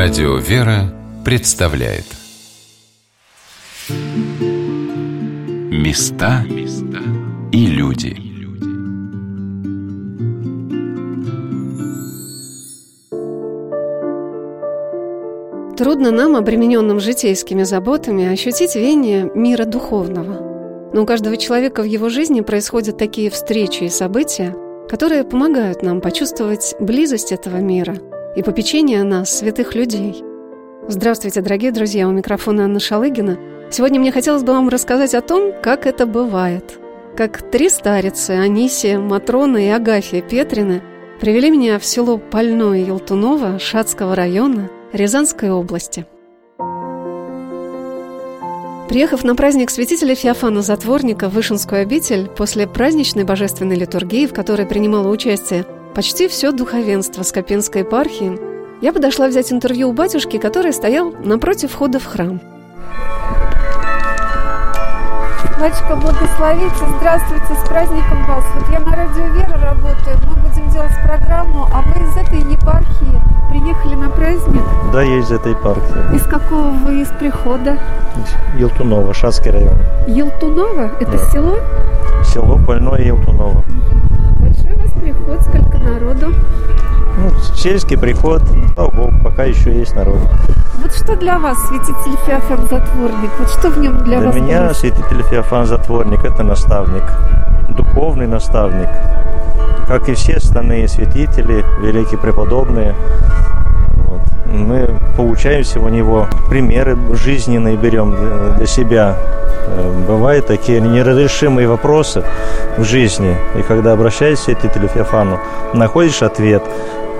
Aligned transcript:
Радио 0.00 0.36
«Вера» 0.36 0.94
представляет. 1.24 2.04
Места 5.72 6.44
и 7.50 7.66
люди. 7.66 8.16
Трудно 15.76 16.12
нам, 16.12 16.36
обремененным 16.36 17.00
житейскими 17.00 17.64
заботами, 17.64 18.32
ощутить 18.32 18.76
веяние 18.76 19.28
мира 19.34 19.64
духовного. 19.64 20.92
Но 20.94 21.02
у 21.02 21.06
каждого 21.06 21.36
человека 21.36 21.82
в 21.82 21.86
его 21.86 22.08
жизни 22.08 22.40
происходят 22.42 22.98
такие 22.98 23.30
встречи 23.30 23.82
и 23.82 23.88
события, 23.88 24.54
которые 24.88 25.24
помогают 25.24 25.82
нам 25.82 26.00
почувствовать 26.00 26.76
близость 26.78 27.32
этого 27.32 27.56
мира– 27.56 27.96
и 28.38 28.42
попечение 28.42 29.00
о 29.00 29.04
нас, 29.04 29.36
святых 29.36 29.74
людей. 29.74 30.22
Здравствуйте, 30.86 31.40
дорогие 31.40 31.72
друзья, 31.72 32.06
у 32.06 32.12
микрофона 32.12 32.66
Анна 32.66 32.78
Шалыгина. 32.78 33.36
Сегодня 33.72 33.98
мне 33.98 34.12
хотелось 34.12 34.44
бы 34.44 34.52
вам 34.52 34.68
рассказать 34.68 35.12
о 35.16 35.22
том, 35.22 35.52
как 35.60 35.86
это 35.86 36.06
бывает. 36.06 36.78
Как 37.16 37.42
три 37.50 37.68
старицы, 37.68 38.30
Анисия, 38.30 39.00
Матрона 39.00 39.56
и 39.56 39.66
Агафья 39.66 40.22
Петрины 40.22 40.82
привели 41.20 41.50
меня 41.50 41.80
в 41.80 41.84
село 41.84 42.16
Пальное 42.16 42.78
Елтуново 42.78 43.58
Шацкого 43.58 44.14
района 44.14 44.70
Рязанской 44.92 45.50
области. 45.50 46.06
Приехав 48.88 49.24
на 49.24 49.34
праздник 49.34 49.68
святителя 49.68 50.14
Феофана 50.14 50.62
Затворника 50.62 51.28
в 51.28 51.34
Вышинскую 51.34 51.82
обитель, 51.82 52.28
после 52.28 52.68
праздничной 52.68 53.24
божественной 53.24 53.74
литургии, 53.74 54.26
в 54.26 54.32
которой 54.32 54.64
принимала 54.64 55.08
участие 55.08 55.66
почти 55.94 56.28
все 56.28 56.52
духовенство 56.52 57.22
Скопинской 57.22 57.82
епархии, 57.82 58.38
я 58.80 58.92
подошла 58.92 59.28
взять 59.28 59.52
интервью 59.52 59.88
у 59.88 59.92
батюшки, 59.92 60.38
который 60.38 60.72
стоял 60.72 61.12
напротив 61.24 61.72
входа 61.72 61.98
в 61.98 62.06
храм. 62.06 62.40
Батюшка, 65.58 65.96
благословите, 65.96 66.84
здравствуйте, 66.98 67.54
с 67.60 67.68
праздником 67.68 68.24
вас. 68.26 68.44
Вот 68.54 68.68
я 68.72 68.78
на 68.78 68.94
радио 68.94 69.24
Вера 69.34 69.58
работаю, 69.58 70.16
мы 70.28 70.48
будем 70.48 70.70
делать 70.70 70.92
программу, 71.04 71.66
а 71.72 71.82
вы 71.82 72.00
из 72.00 72.16
этой 72.16 72.38
епархии 72.52 73.20
приехали 73.50 73.94
на 73.96 74.08
праздник? 74.10 74.62
Да, 74.92 75.02
я 75.02 75.18
из 75.18 75.32
этой 75.32 75.52
епархии. 75.52 76.14
Из 76.14 76.22
какого 76.22 76.68
вы 76.68 77.02
из 77.02 77.08
прихода? 77.08 77.76
Елтунова, 78.56 79.12
Шацкий 79.12 79.50
район. 79.50 79.76
Елтунова? 80.06 80.92
Это 81.00 81.10
да. 81.10 81.18
село? 81.30 81.56
Село 82.24 82.56
Больное 82.56 83.00
Елтунова 83.00 83.64
приход, 85.08 85.42
сколько 85.42 85.78
народу? 85.78 86.34
Ну, 87.18 87.30
сельский 87.54 87.98
приход, 87.98 88.42
слава 88.74 88.90
богу, 88.90 89.12
пока 89.24 89.44
еще 89.44 89.72
есть 89.76 89.94
народ. 89.96 90.18
Вот 90.82 90.92
что 90.92 91.16
для 91.16 91.38
вас 91.38 91.58
святитель 91.68 92.16
Феофан 92.26 92.68
Затворник? 92.68 93.30
Вот 93.38 93.50
что 93.50 93.70
в 93.70 93.78
нем 93.78 93.98
для, 94.04 94.18
для 94.18 94.26
вас? 94.26 94.34
Для 94.34 94.42
меня 94.42 94.74
святитель 94.74 95.22
Феофан 95.22 95.66
Затворник– 95.66 96.24
это 96.24 96.42
наставник, 96.42 97.04
духовный 97.70 98.26
наставник. 98.26 98.88
Как 99.88 100.08
и 100.08 100.14
все 100.14 100.36
остальные 100.36 100.86
святители, 100.88 101.64
великие 101.80 102.18
преподобные, 102.20 102.94
вот. 104.04 104.20
Мы 104.52 104.88
получаемся 105.16 105.80
у 105.80 105.88
него, 105.88 106.26
примеры 106.48 106.96
жизненные 107.12 107.76
берем 107.76 108.14
для 108.56 108.66
себя. 108.66 109.16
Э, 109.66 110.04
бывают 110.06 110.46
такие 110.46 110.80
неразрешимые 110.80 111.68
вопросы 111.68 112.24
в 112.76 112.84
жизни. 112.84 113.36
И 113.56 113.62
когда 113.62 113.92
обращаешься 113.92 114.54
к 114.54 114.60
святителю 114.60 114.88
Феофану, 114.88 115.38
находишь 115.74 116.22
ответ. 116.22 116.62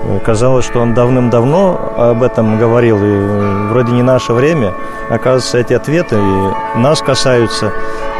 Э, 0.03 0.19
казалось, 0.25 0.65
что 0.65 0.79
он 0.79 0.93
давным-давно 0.93 1.93
об 1.97 2.23
этом 2.23 2.57
говорил, 2.57 2.97
и 2.97 3.07
э, 3.07 3.67
вроде 3.69 3.91
не 3.91 4.01
наше 4.01 4.33
время. 4.33 4.73
Оказывается, 5.09 5.57
эти 5.57 5.73
ответы 5.73 6.15
и 6.15 6.79
нас 6.79 7.01
касаются, 7.01 7.71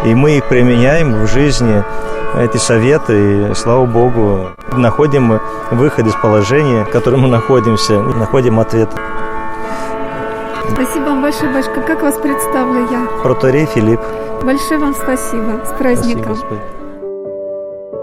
и 0.05 0.13
мы 0.13 0.37
их 0.37 0.45
применяем 0.45 1.13
в 1.13 1.27
жизни, 1.27 1.83
эти 2.37 2.57
советы, 2.57 3.49
и, 3.49 3.53
слава 3.55 3.85
Богу, 3.85 4.49
находим 4.77 5.39
выход 5.71 6.05
из 6.05 6.13
положения, 6.13 6.85
в 6.85 6.89
котором 6.89 7.21
мы 7.21 7.27
находимся, 7.27 7.99
находим 7.99 8.59
ответ. 8.59 8.89
Спасибо 10.73 11.03
вам 11.05 11.21
большое, 11.21 11.53
Башка. 11.53 11.81
Как 11.81 12.01
вас 12.01 12.17
представлю 12.17 12.89
я? 12.91 13.07
Проторей 13.21 13.65
Филипп. 13.65 13.99
Большое 14.43 14.79
вам 14.79 14.93
спасибо. 14.93 15.61
С 15.65 15.77
праздником. 15.77 16.35
Спасибо, 16.35 16.79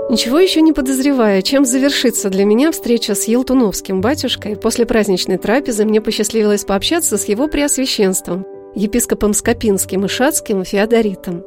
Ничего 0.09 0.39
еще 0.39 0.61
не 0.61 0.73
подозревая, 0.73 1.43
чем 1.43 1.65
завершится 1.65 2.31
для 2.31 2.45
меня 2.45 2.71
встреча 2.71 3.17
с 3.17 3.25
Елтуновским 3.25 4.01
батюшкой, 4.01 4.55
после 4.55 4.87
праздничной 4.87 5.37
трапезы 5.37 5.85
мне 5.85 6.01
посчастливилось 6.01 6.65
пообщаться 6.65 7.19
с 7.19 7.25
его 7.25 7.49
преосвященством, 7.49 8.47
епископом 8.77 9.35
Скопинским 9.35 10.05
и 10.05 10.09
Шацким 10.09 10.65
Феодоритом. 10.65 11.43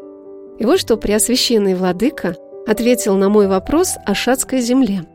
И 0.60 0.66
вот 0.66 0.78
что 0.78 0.98
преосвященный 0.98 1.74
владыка 1.74 2.36
ответил 2.68 3.16
на 3.16 3.30
мой 3.30 3.48
вопрос 3.48 3.96
о 4.06 4.14
Шацкой 4.14 4.60
земле. 4.60 5.06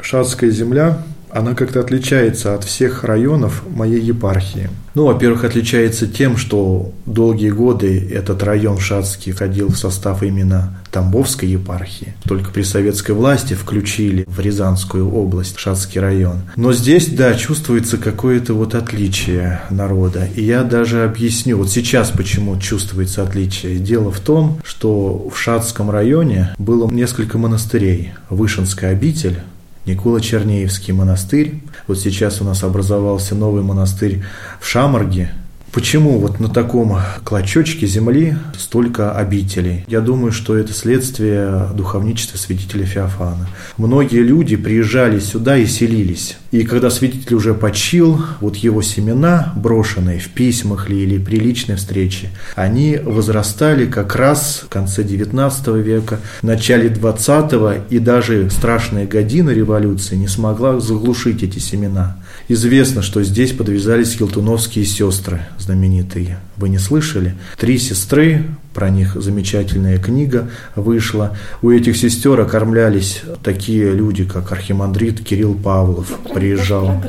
Шацкая 0.00 0.48
земля 0.48 1.02
она 1.34 1.54
как-то 1.54 1.80
отличается 1.80 2.54
от 2.54 2.62
всех 2.62 3.02
районов 3.02 3.64
моей 3.68 4.00
епархии. 4.00 4.70
Ну, 4.94 5.06
во-первых, 5.06 5.42
отличается 5.42 6.06
тем, 6.06 6.36
что 6.36 6.92
долгие 7.06 7.50
годы 7.50 8.08
этот 8.12 8.44
район 8.44 8.78
Шацкий 8.78 9.32
входил 9.32 9.68
в 9.68 9.76
состав 9.76 10.22
именно 10.22 10.78
Тамбовской 10.92 11.48
епархии. 11.48 12.14
Только 12.22 12.52
при 12.52 12.62
советской 12.62 13.10
власти 13.10 13.54
включили 13.54 14.24
в 14.28 14.38
Рязанскую 14.38 15.12
область 15.12 15.58
Шацкий 15.58 16.00
район. 16.00 16.42
Но 16.54 16.72
здесь, 16.72 17.08
да, 17.08 17.34
чувствуется 17.34 17.98
какое-то 17.98 18.54
вот 18.54 18.76
отличие 18.76 19.60
народа. 19.70 20.28
И 20.36 20.44
я 20.44 20.62
даже 20.62 21.02
объясню, 21.02 21.58
вот 21.58 21.68
сейчас 21.68 22.10
почему 22.10 22.56
чувствуется 22.60 23.24
отличие. 23.24 23.80
Дело 23.80 24.12
в 24.12 24.20
том, 24.20 24.60
что 24.62 25.28
в 25.34 25.36
Шацком 25.36 25.90
районе 25.90 26.54
было 26.58 26.88
несколько 26.88 27.38
монастырей. 27.38 28.12
Вышинская 28.30 28.92
обитель, 28.92 29.40
Никола-Чернеевский 29.86 30.92
монастырь. 30.92 31.62
Вот 31.86 31.98
сейчас 31.98 32.40
у 32.40 32.44
нас 32.44 32.62
образовался 32.62 33.34
новый 33.34 33.62
монастырь 33.62 34.22
в 34.60 34.66
Шамарге, 34.66 35.32
Почему 35.74 36.20
вот 36.20 36.38
на 36.38 36.48
таком 36.48 37.00
клочочке 37.24 37.88
земли 37.88 38.36
столько 38.56 39.10
обителей? 39.10 39.84
Я 39.88 40.00
думаю, 40.00 40.30
что 40.30 40.56
это 40.56 40.72
следствие 40.72 41.68
духовничества 41.74 42.38
святителя 42.38 42.86
Феофана. 42.86 43.48
Многие 43.76 44.20
люди 44.20 44.54
приезжали 44.54 45.18
сюда 45.18 45.56
и 45.56 45.66
селились. 45.66 46.36
И 46.52 46.62
когда 46.62 46.90
святитель 46.90 47.34
уже 47.34 47.54
почил, 47.54 48.24
вот 48.40 48.54
его 48.54 48.82
семена, 48.82 49.52
брошенные 49.56 50.20
в 50.20 50.28
письмах 50.28 50.88
ли 50.88 51.02
или 51.02 51.18
при 51.18 51.40
личной 51.40 51.74
встрече, 51.74 52.30
они 52.54 52.96
возрастали 53.02 53.86
как 53.86 54.14
раз 54.14 54.62
в 54.64 54.68
конце 54.68 55.02
XIX 55.02 55.82
века, 55.82 56.20
в 56.40 56.44
начале 56.44 56.88
XX, 56.88 57.82
и 57.90 57.98
даже 57.98 58.48
страшная 58.50 59.08
година 59.08 59.50
революции 59.50 60.14
не 60.14 60.28
смогла 60.28 60.78
заглушить 60.78 61.42
эти 61.42 61.58
семена. 61.58 62.16
Известно, 62.46 63.02
что 63.02 63.24
здесь 63.24 63.50
подвязались 63.50 64.14
елтуновские 64.14 64.84
сестры 64.84 65.40
знаменитые. 65.64 66.38
Вы 66.56 66.68
не 66.68 66.78
слышали? 66.78 67.34
Три 67.58 67.78
сестры, 67.78 68.44
про 68.74 68.90
них 68.90 69.14
замечательная 69.14 69.98
книга 69.98 70.50
вышла. 70.74 71.36
У 71.62 71.70
этих 71.70 71.96
сестер 71.96 72.40
окормлялись 72.40 73.22
такие 73.42 73.92
люди, 73.92 74.24
как 74.24 74.52
архимандрит 74.52 75.20
Кирилл 75.24 75.54
Павлов. 75.54 76.10
Я 76.10 76.34
приезжал. 76.34 77.02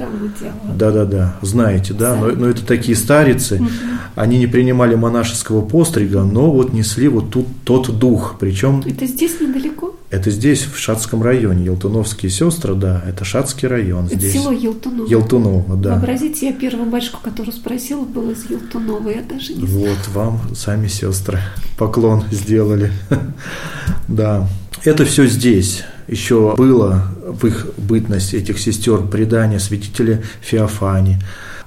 Да-да-да, 0.76 1.36
знаете, 1.42 1.94
да, 1.94 2.16
но, 2.16 2.28
но 2.28 2.48
это 2.48 2.66
такие 2.66 2.96
старицы. 2.96 3.56
Угу. 3.56 3.70
Они 4.16 4.38
не 4.38 4.48
принимали 4.48 4.96
монашеского 4.96 5.62
пострига, 5.62 6.24
но 6.24 6.52
вот 6.52 6.72
несли 6.74 7.08
вот 7.08 7.32
тут 7.32 7.48
тот 7.64 7.98
дух. 7.98 8.36
Причем... 8.40 8.82
Это 8.86 9.06
здесь 9.08 9.42
недалеко? 9.42 9.96
Это 10.16 10.32
здесь, 10.32 10.64
в 10.64 10.78
Шацком 10.80 11.22
районе. 11.22 11.66
Елтуновские 11.66 12.30
сестры, 12.30 12.74
да, 12.74 13.04
это 13.06 13.26
Шацкий 13.26 13.68
район. 13.68 14.06
Это 14.06 14.16
здесь. 14.16 14.32
село 14.32 14.52
Елтуново. 14.52 15.10
Елтуново, 15.10 15.76
да. 15.76 15.96
Вообразите, 15.96 16.48
я 16.48 16.54
первую 16.54 16.90
батюшку, 16.90 17.20
которую 17.22 17.54
спросила, 17.54 18.06
была 18.06 18.32
из 18.32 18.50
Елтунова, 18.50 19.10
я 19.10 19.22
даже 19.24 19.54
не 19.54 19.68
знаю. 19.68 19.90
Вот 19.90 20.08
вам 20.14 20.56
сами 20.56 20.88
сестры 20.88 21.40
поклон 21.78 22.24
сделали. 22.32 22.92
Да. 24.08 24.48
Это 24.84 25.04
все 25.04 25.26
здесь. 25.26 25.84
Еще 26.08 26.54
было 26.56 27.04
в 27.28 27.46
их 27.48 27.68
бытность 27.76 28.36
этих 28.36 28.60
сестер 28.60 29.02
предание 29.02 29.60
святителя 29.60 30.22
Феофани. 30.42 31.18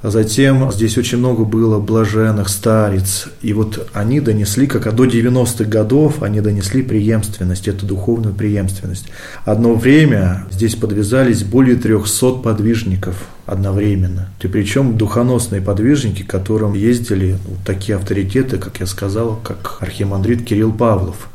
А 0.00 0.10
затем 0.10 0.70
здесь 0.70 0.96
очень 0.96 1.18
много 1.18 1.44
было 1.44 1.80
блаженных 1.80 2.48
старец. 2.48 3.28
И 3.42 3.52
вот 3.52 3.88
они 3.92 4.20
донесли, 4.20 4.68
как 4.68 4.94
до 4.94 5.04
90-х 5.04 5.64
годов, 5.64 6.22
они 6.22 6.40
донесли 6.40 6.82
преемственность, 6.82 7.66
эту 7.66 7.84
духовную 7.84 8.34
преемственность. 8.34 9.06
Одно 9.44 9.74
время 9.74 10.46
здесь 10.52 10.76
подвязались 10.76 11.42
более 11.42 11.76
300 11.76 12.34
подвижников 12.34 13.26
одновременно. 13.44 14.28
И 14.40 14.46
причем 14.46 14.96
духоносные 14.96 15.60
подвижники, 15.60 16.22
к 16.22 16.30
которым 16.30 16.74
ездили 16.74 17.36
вот 17.46 17.58
такие 17.64 17.96
авторитеты, 17.96 18.58
как 18.58 18.78
я 18.78 18.86
сказал, 18.86 19.40
как 19.42 19.78
архимандрит 19.80 20.44
Кирилл 20.44 20.72
Павлов. 20.72 21.28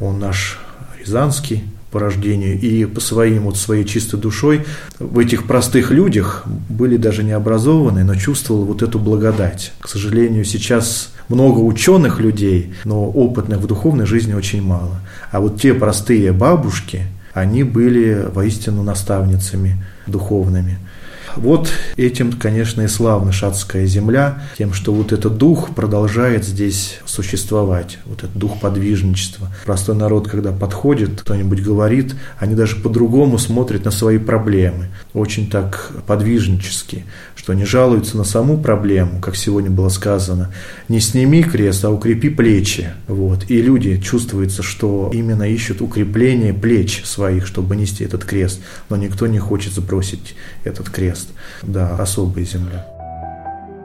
Он 0.00 0.18
наш 0.18 0.60
рязанский 1.00 1.64
по 1.92 2.00
рождению 2.00 2.58
и 2.58 2.86
по 2.86 3.00
своим, 3.00 3.44
вот 3.44 3.56
своей 3.56 3.84
чистой 3.84 4.18
душой 4.18 4.64
в 4.98 5.18
этих 5.18 5.46
простых 5.46 5.90
людях 5.90 6.44
были 6.68 6.96
даже 6.96 7.22
не 7.22 7.32
образованные, 7.32 8.04
но 8.04 8.14
чувствовал 8.16 8.64
вот 8.64 8.82
эту 8.82 8.98
благодать. 8.98 9.72
К 9.78 9.88
сожалению, 9.88 10.44
сейчас 10.44 11.12
много 11.28 11.60
ученых 11.60 12.18
людей, 12.18 12.74
но 12.84 13.04
опытных 13.04 13.58
в 13.58 13.66
духовной 13.66 14.06
жизни 14.06 14.32
очень 14.32 14.62
мало. 14.62 15.00
А 15.30 15.40
вот 15.40 15.60
те 15.60 15.74
простые 15.74 16.32
бабушки, 16.32 17.02
они 17.34 17.62
были 17.62 18.26
воистину 18.32 18.82
наставницами 18.82 19.82
духовными. 20.06 20.78
Вот 21.36 21.70
этим, 21.96 22.32
конечно, 22.32 22.82
и 22.82 22.88
славна 22.88 23.32
шатская 23.32 23.86
земля, 23.86 24.42
тем, 24.58 24.72
что 24.74 24.92
вот 24.92 25.12
этот 25.12 25.38
дух 25.38 25.74
продолжает 25.74 26.44
здесь 26.44 26.98
существовать, 27.06 27.98
вот 28.04 28.18
этот 28.18 28.36
дух 28.36 28.60
подвижничества. 28.60 29.48
Простой 29.64 29.96
народ, 29.96 30.28
когда 30.28 30.52
подходит, 30.52 31.22
кто-нибудь 31.22 31.62
говорит, 31.62 32.14
они 32.38 32.54
даже 32.54 32.76
по-другому 32.76 33.38
смотрят 33.38 33.84
на 33.84 33.90
свои 33.90 34.18
проблемы, 34.18 34.88
очень 35.14 35.48
так 35.48 35.92
подвижнически, 36.06 37.04
что 37.34 37.54
не 37.54 37.64
жалуются 37.64 38.16
на 38.16 38.24
саму 38.24 38.58
проблему, 38.58 39.20
как 39.20 39.36
сегодня 39.36 39.70
было 39.70 39.88
сказано, 39.88 40.52
не 40.88 41.00
сними 41.00 41.42
крест, 41.42 41.84
а 41.84 41.90
укрепи 41.90 42.28
плечи. 42.28 42.90
Вот. 43.08 43.46
И 43.48 43.62
люди 43.62 44.00
чувствуется, 44.00 44.62
что 44.62 45.10
именно 45.12 45.44
ищут 45.44 45.80
укрепление 45.80 46.52
плеч 46.52 47.02
своих, 47.04 47.46
чтобы 47.46 47.74
нести 47.76 48.04
этот 48.04 48.24
крест, 48.24 48.60
но 48.90 48.96
никто 48.96 49.26
не 49.26 49.38
хочет 49.38 49.72
сбросить 49.72 50.34
этот 50.64 50.90
крест 50.90 51.21
мест. 51.22 51.28
Да, 51.62 51.96
особая 51.98 52.44
земля. 52.44 52.86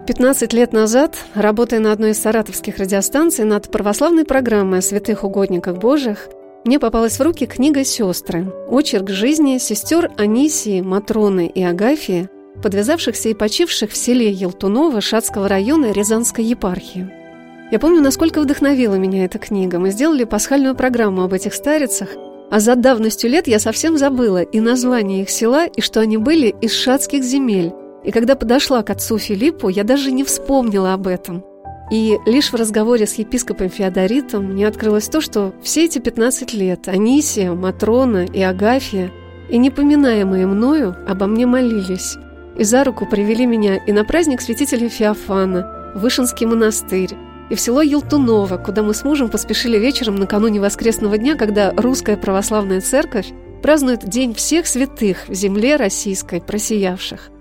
15 0.07 0.53
лет 0.53 0.71
назад, 0.71 1.15
работая 1.35 1.79
на 1.79 1.91
одной 1.91 2.11
из 2.11 2.21
саратовских 2.21 2.77
радиостанций 2.77 3.43
над 3.43 3.69
православной 3.69 4.23
программой 4.23 4.79
о 4.79 4.81
святых 4.81 5.23
угодниках 5.23 5.77
Божьих, 5.77 6.29
мне 6.63 6.79
попалась 6.79 7.19
в 7.19 7.21
руки 7.21 7.45
книга 7.45 7.83
«Сестры»– 7.83 8.45
очерк 8.69 9.09
жизни 9.09 9.57
сестер 9.57 10.11
Анисии, 10.17 10.81
Матроны 10.81 11.47
и 11.47 11.61
Агафии, 11.61 12.29
подвязавшихся 12.63 13.29
и 13.29 13.33
почивших 13.33 13.91
в 13.91 13.97
селе 13.97 14.31
Елтунова 14.31 15.01
Шацкого 15.01 15.47
района 15.47 15.91
Рязанской 15.91 16.43
епархии. 16.45 17.09
Я 17.69 17.79
помню, 17.79 18.01
насколько 18.01 18.41
вдохновила 18.41 18.95
меня 18.95 19.25
эта 19.25 19.39
книга. 19.39 19.77
Мы 19.77 19.91
сделали 19.91 20.23
пасхальную 20.23 20.73
программу 20.73 21.23
об 21.23 21.33
этих 21.33 21.53
старицах– 21.53 22.09
а 22.49 22.59
за 22.59 22.75
давностью 22.75 23.29
лет 23.29 23.47
я 23.47 23.59
совсем 23.59 23.97
забыла 23.97 24.41
и 24.41 24.59
название 24.59 25.23
их 25.23 25.29
села, 25.29 25.65
и 25.65 25.81
что 25.81 25.99
они 25.99 26.17
были 26.17 26.55
из 26.61 26.73
шатских 26.73 27.23
земель. 27.23 27.73
И 28.03 28.11
когда 28.11 28.35
подошла 28.35 28.83
к 28.83 28.89
отцу 28.89 29.17
Филиппу, 29.17 29.69
я 29.69 29.83
даже 29.83 30.11
не 30.11 30.23
вспомнила 30.23 30.93
об 30.93 31.07
этом. 31.07 31.43
И 31.91 32.17
лишь 32.25 32.51
в 32.51 32.55
разговоре 32.55 33.05
с 33.05 33.15
епископом 33.15 33.69
Феодоритом 33.69 34.45
мне 34.45 34.67
открылось 34.67 35.07
то, 35.07 35.21
что 35.21 35.53
все 35.61 35.85
эти 35.85 35.99
15 35.99 36.53
лет 36.53 36.87
Анисия, 36.87 37.53
Матрона 37.53 38.25
и 38.25 38.41
Агафия, 38.41 39.11
и 39.49 39.57
непоминаемые 39.57 40.45
мною, 40.45 40.95
обо 41.07 41.27
мне 41.27 41.45
молились. 41.45 42.17
И 42.57 42.63
за 42.63 42.83
руку 42.83 43.05
привели 43.05 43.45
меня 43.45 43.77
и 43.77 43.91
на 43.91 44.03
праздник 44.03 44.41
святителя 44.41 44.89
Феофана, 44.89 45.93
Вышинский 45.95 46.45
монастырь, 46.45 47.11
и 47.49 47.55
в 47.55 47.61
село 47.61 47.81
Елтуново, 47.81 48.57
куда 48.57 48.83
мы 48.83 48.93
с 48.93 49.03
мужем 49.03 49.29
поспешили 49.29 49.77
вечером 49.77 50.15
накануне 50.15 50.59
воскресного 50.59 51.17
дня, 51.17 51.35
когда 51.35 51.71
русская 51.71 52.17
православная 52.17 52.81
церковь 52.81 53.27
празднует 53.61 54.07
День 54.07 54.33
всех 54.33 54.67
святых 54.67 55.27
в 55.27 55.33
земле 55.33 55.75
российской, 55.77 56.41
просиявших. 56.41 57.31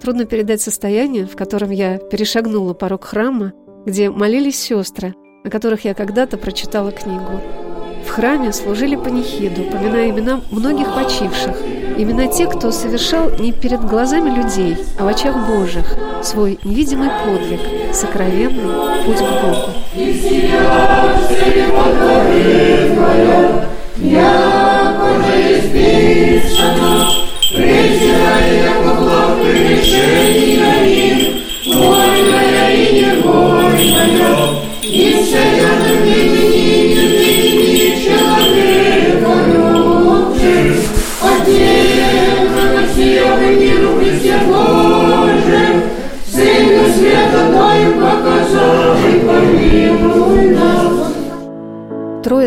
Трудно 0.00 0.24
передать 0.24 0.62
состояние, 0.62 1.26
в 1.26 1.36
котором 1.36 1.70
я 1.70 1.98
перешагнула 1.98 2.72
порог 2.74 3.04
храма, 3.04 3.52
где 3.84 4.10
молились 4.10 4.58
сестры, 4.58 5.14
о 5.44 5.50
которых 5.50 5.84
я 5.84 5.94
когда-то 5.94 6.38
прочитала 6.38 6.92
книгу. 6.92 7.40
В 8.06 8.08
храме 8.08 8.52
служили 8.52 8.96
панихиду, 8.96 9.62
поминая 9.70 10.10
имена 10.10 10.40
многих 10.50 10.94
почивших, 10.94 11.56
имена 12.02 12.26
тех, 12.26 12.50
кто 12.50 12.70
совершал 12.70 13.30
не 13.38 13.52
перед 13.52 13.84
глазами 13.84 14.30
людей, 14.30 14.76
а 14.98 15.04
в 15.04 15.08
очах 15.08 15.36
Божьих 15.46 15.96
свой 16.22 16.58
невидимый 16.64 17.10
подвиг, 17.24 17.60
сокровенный 17.92 19.04
путь 19.04 19.18
к 19.18 19.30
Богу. 19.42 19.70
Вся 35.30 35.89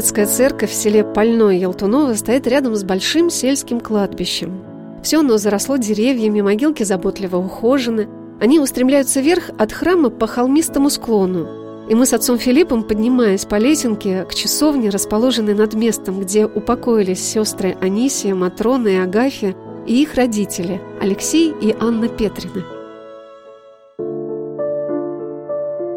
Троицкая 0.03 0.25
церковь 0.25 0.69
в 0.69 0.73
селе 0.73 1.05
Пальное 1.05 1.53
Елтуново 1.53 2.13
стоит 2.15 2.45
рядом 2.45 2.75
с 2.75 2.83
большим 2.83 3.29
сельским 3.29 3.79
кладбищем. 3.79 4.61
Все 5.01 5.19
оно 5.19 5.37
заросло 5.37 5.77
деревьями, 5.77 6.41
могилки 6.41 6.83
заботливо 6.83 7.37
ухожены. 7.37 8.09
Они 8.41 8.59
устремляются 8.59 9.21
вверх 9.21 9.51
от 9.57 9.71
храма 9.71 10.09
по 10.09 10.27
холмистому 10.27 10.89
склону. 10.89 11.47
И 11.89 11.95
мы 11.95 12.05
с 12.05 12.11
отцом 12.11 12.37
Филиппом, 12.37 12.83
поднимаясь 12.83 13.45
по 13.45 13.55
лесенке 13.55 14.25
к 14.25 14.35
часовне, 14.35 14.89
расположенной 14.89 15.53
над 15.53 15.73
местом, 15.73 16.19
где 16.19 16.47
упокоились 16.47 17.23
сестры 17.23 17.77
Анисия, 17.79 18.35
Матрона 18.35 18.89
и 18.89 18.95
Агафья, 18.97 19.55
и 19.87 20.01
их 20.01 20.15
родители 20.15 20.81
Алексей 20.99 21.53
и 21.61 21.73
Анна 21.79 22.09
Петрина. 22.09 22.72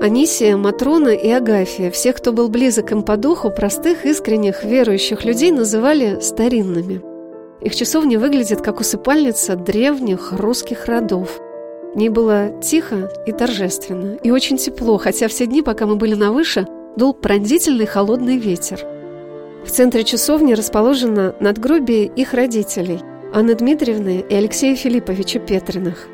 Анисия, 0.06 0.56
Матрона 0.56 1.08
и 1.08 1.29
Агафия, 1.29 1.91
всех, 1.91 2.19
кто 2.19 2.32
был 2.32 2.49
близок 2.49 2.93
им 2.93 3.03
по 3.03 3.17
духу, 3.17 3.50
простых, 3.50 4.06
искренних, 4.06 4.62
верующих 4.62 5.25
людей 5.25 5.50
называли 5.50 6.20
старинными. 6.20 7.03
Их 7.61 7.75
часовня 7.75 8.20
выглядит 8.20 8.61
как 8.61 8.79
усыпальница 8.79 9.56
древних 9.56 10.31
русских 10.31 10.87
родов. 10.87 11.41
В 11.93 11.97
ней 11.97 12.08
было 12.08 12.53
тихо 12.62 13.11
и 13.26 13.32
торжественно, 13.32 14.14
и 14.23 14.31
очень 14.31 14.58
тепло, 14.58 14.97
хотя 14.97 15.26
все 15.26 15.44
дни, 15.44 15.61
пока 15.61 15.87
мы 15.87 15.97
были 15.97 16.14
на 16.14 16.31
выше, 16.31 16.69
дул 16.97 17.12
пронзительный 17.12 17.87
холодный 17.87 18.37
ветер. 18.37 18.79
В 19.64 19.73
центре 19.73 20.05
часовни 20.05 20.52
расположено 20.55 21.35
надгробие 21.41 22.06
их 22.06 22.32
родителей– 22.32 23.00
Анны 23.35 23.56
Дмитриевны 23.56 24.25
и 24.29 24.35
Алексея 24.37 24.76
Филипповича 24.76 25.41
Петриных. 25.41 26.06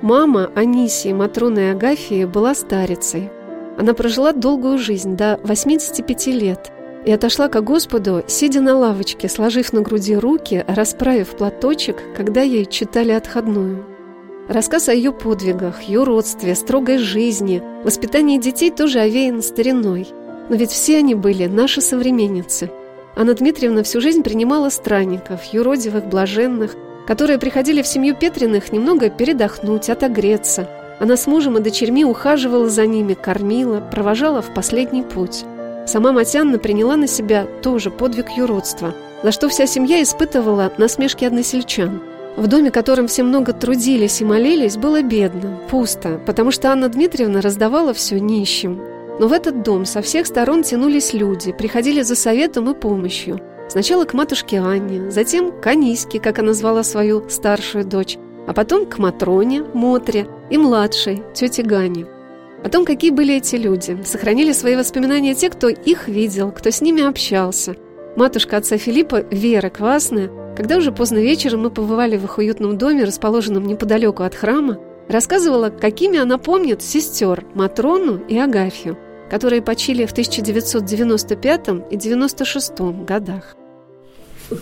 Мама 0.00 0.50
Анисии 0.56 1.12
Матроны 1.12 1.70
Агафии 1.70 2.24
была 2.24 2.56
старицей. 2.56 3.30
Она 3.78 3.94
прожила 3.94 4.32
долгую 4.32 4.78
жизнь, 4.78 5.16
до 5.16 5.40
85 5.42 6.26
лет, 6.28 6.72
и 7.04 7.10
отошла 7.10 7.48
к 7.48 7.60
Господу, 7.62 8.22
сидя 8.26 8.60
на 8.60 8.76
лавочке, 8.76 9.28
сложив 9.28 9.72
на 9.72 9.80
груди 9.80 10.16
руки, 10.16 10.64
расправив 10.68 11.36
платочек, 11.36 11.96
когда 12.16 12.42
ей 12.42 12.66
читали 12.66 13.12
отходную. 13.12 13.84
Рассказ 14.48 14.88
о 14.88 14.94
ее 14.94 15.12
подвигах, 15.12 15.82
ее 15.82 16.04
родстве, 16.04 16.54
строгой 16.54 16.98
жизни, 16.98 17.62
воспитании 17.84 18.38
детей 18.38 18.70
тоже 18.70 18.98
овеян 18.98 19.40
стариной. 19.40 20.08
Но 20.48 20.56
ведь 20.56 20.70
все 20.70 20.98
они 20.98 21.14
были 21.14 21.46
наши 21.46 21.80
современницы. 21.80 22.70
Анна 23.14 23.34
Дмитриевна 23.34 23.82
всю 23.82 24.00
жизнь 24.00 24.22
принимала 24.22 24.68
странников, 24.68 25.44
юродивых, 25.52 26.06
блаженных, 26.06 26.76
которые 27.06 27.38
приходили 27.38 27.82
в 27.82 27.86
семью 27.86 28.16
Петриных 28.16 28.72
немного 28.72 29.10
передохнуть, 29.10 29.88
отогреться. 29.88 30.68
Она 31.02 31.16
с 31.16 31.26
мужем 31.26 31.58
и 31.58 31.60
дочерьми 31.60 32.04
ухаживала 32.04 32.68
за 32.68 32.86
ними, 32.86 33.14
кормила, 33.14 33.80
провожала 33.80 34.40
в 34.40 34.54
последний 34.54 35.02
путь. 35.02 35.44
Сама 35.84 36.12
Матянна 36.12 36.60
приняла 36.60 36.94
на 36.94 37.08
себя 37.08 37.44
тоже 37.60 37.90
подвиг 37.90 38.30
юродства, 38.36 38.94
за 39.24 39.32
что 39.32 39.48
вся 39.48 39.66
семья 39.66 40.00
испытывала 40.00 40.72
насмешки 40.78 41.24
односельчан. 41.24 42.00
В 42.36 42.46
доме, 42.46 42.70
которым 42.70 43.08
все 43.08 43.24
много 43.24 43.52
трудились 43.52 44.20
и 44.20 44.24
молились, 44.24 44.76
было 44.76 45.02
бедно, 45.02 45.58
пусто, 45.68 46.20
потому 46.24 46.52
что 46.52 46.70
Анна 46.70 46.88
Дмитриевна 46.88 47.40
раздавала 47.40 47.92
все 47.92 48.20
нищим. 48.20 48.80
Но 49.18 49.26
в 49.26 49.32
этот 49.32 49.64
дом 49.64 49.84
со 49.86 50.02
всех 50.02 50.28
сторон 50.28 50.62
тянулись 50.62 51.12
люди, 51.14 51.50
приходили 51.50 52.02
за 52.02 52.14
советом 52.14 52.70
и 52.70 52.74
помощью– 52.74 53.40
Сначала 53.72 54.04
к 54.04 54.12
матушке 54.12 54.60
Анне, 54.60 55.10
затем 55.10 55.50
к 55.50 55.66
Аниске, 55.66 56.20
как 56.20 56.38
она 56.38 56.52
звала 56.52 56.82
свою 56.82 57.26
старшую 57.30 57.86
дочь, 57.86 58.18
а 58.46 58.52
потом 58.52 58.84
к 58.84 58.98
Матроне, 58.98 59.62
Мотре 59.72 60.26
и 60.52 60.58
младшей, 60.58 61.22
тете 61.32 61.62
Гане. 61.62 62.06
О 62.62 62.68
том, 62.68 62.84
какие 62.84 63.10
были 63.10 63.36
эти 63.36 63.56
люди, 63.56 63.98
сохранили 64.04 64.52
свои 64.52 64.76
воспоминания 64.76 65.34
те, 65.34 65.48
кто 65.48 65.68
их 65.68 66.08
видел, 66.08 66.52
кто 66.52 66.70
с 66.70 66.82
ними 66.82 67.02
общался. 67.02 67.74
Матушка 68.16 68.58
отца 68.58 68.76
Филиппа, 68.76 69.24
Вера 69.30 69.70
Квасная, 69.70 70.30
когда 70.54 70.76
уже 70.76 70.92
поздно 70.92 71.18
вечером 71.18 71.62
мы 71.62 71.70
побывали 71.70 72.18
в 72.18 72.24
их 72.24 72.36
уютном 72.36 72.76
доме, 72.76 73.04
расположенном 73.04 73.66
неподалеку 73.66 74.24
от 74.24 74.34
храма, 74.34 74.78
рассказывала, 75.08 75.70
какими 75.70 76.18
она 76.18 76.36
помнит 76.36 76.82
сестер 76.82 77.46
Матрону 77.54 78.20
и 78.28 78.38
Агафью, 78.38 78.98
которые 79.30 79.62
почили 79.62 80.04
в 80.04 80.12
1995 80.12 81.68
и 81.68 81.96
1996 81.96 82.80
годах. 83.06 83.56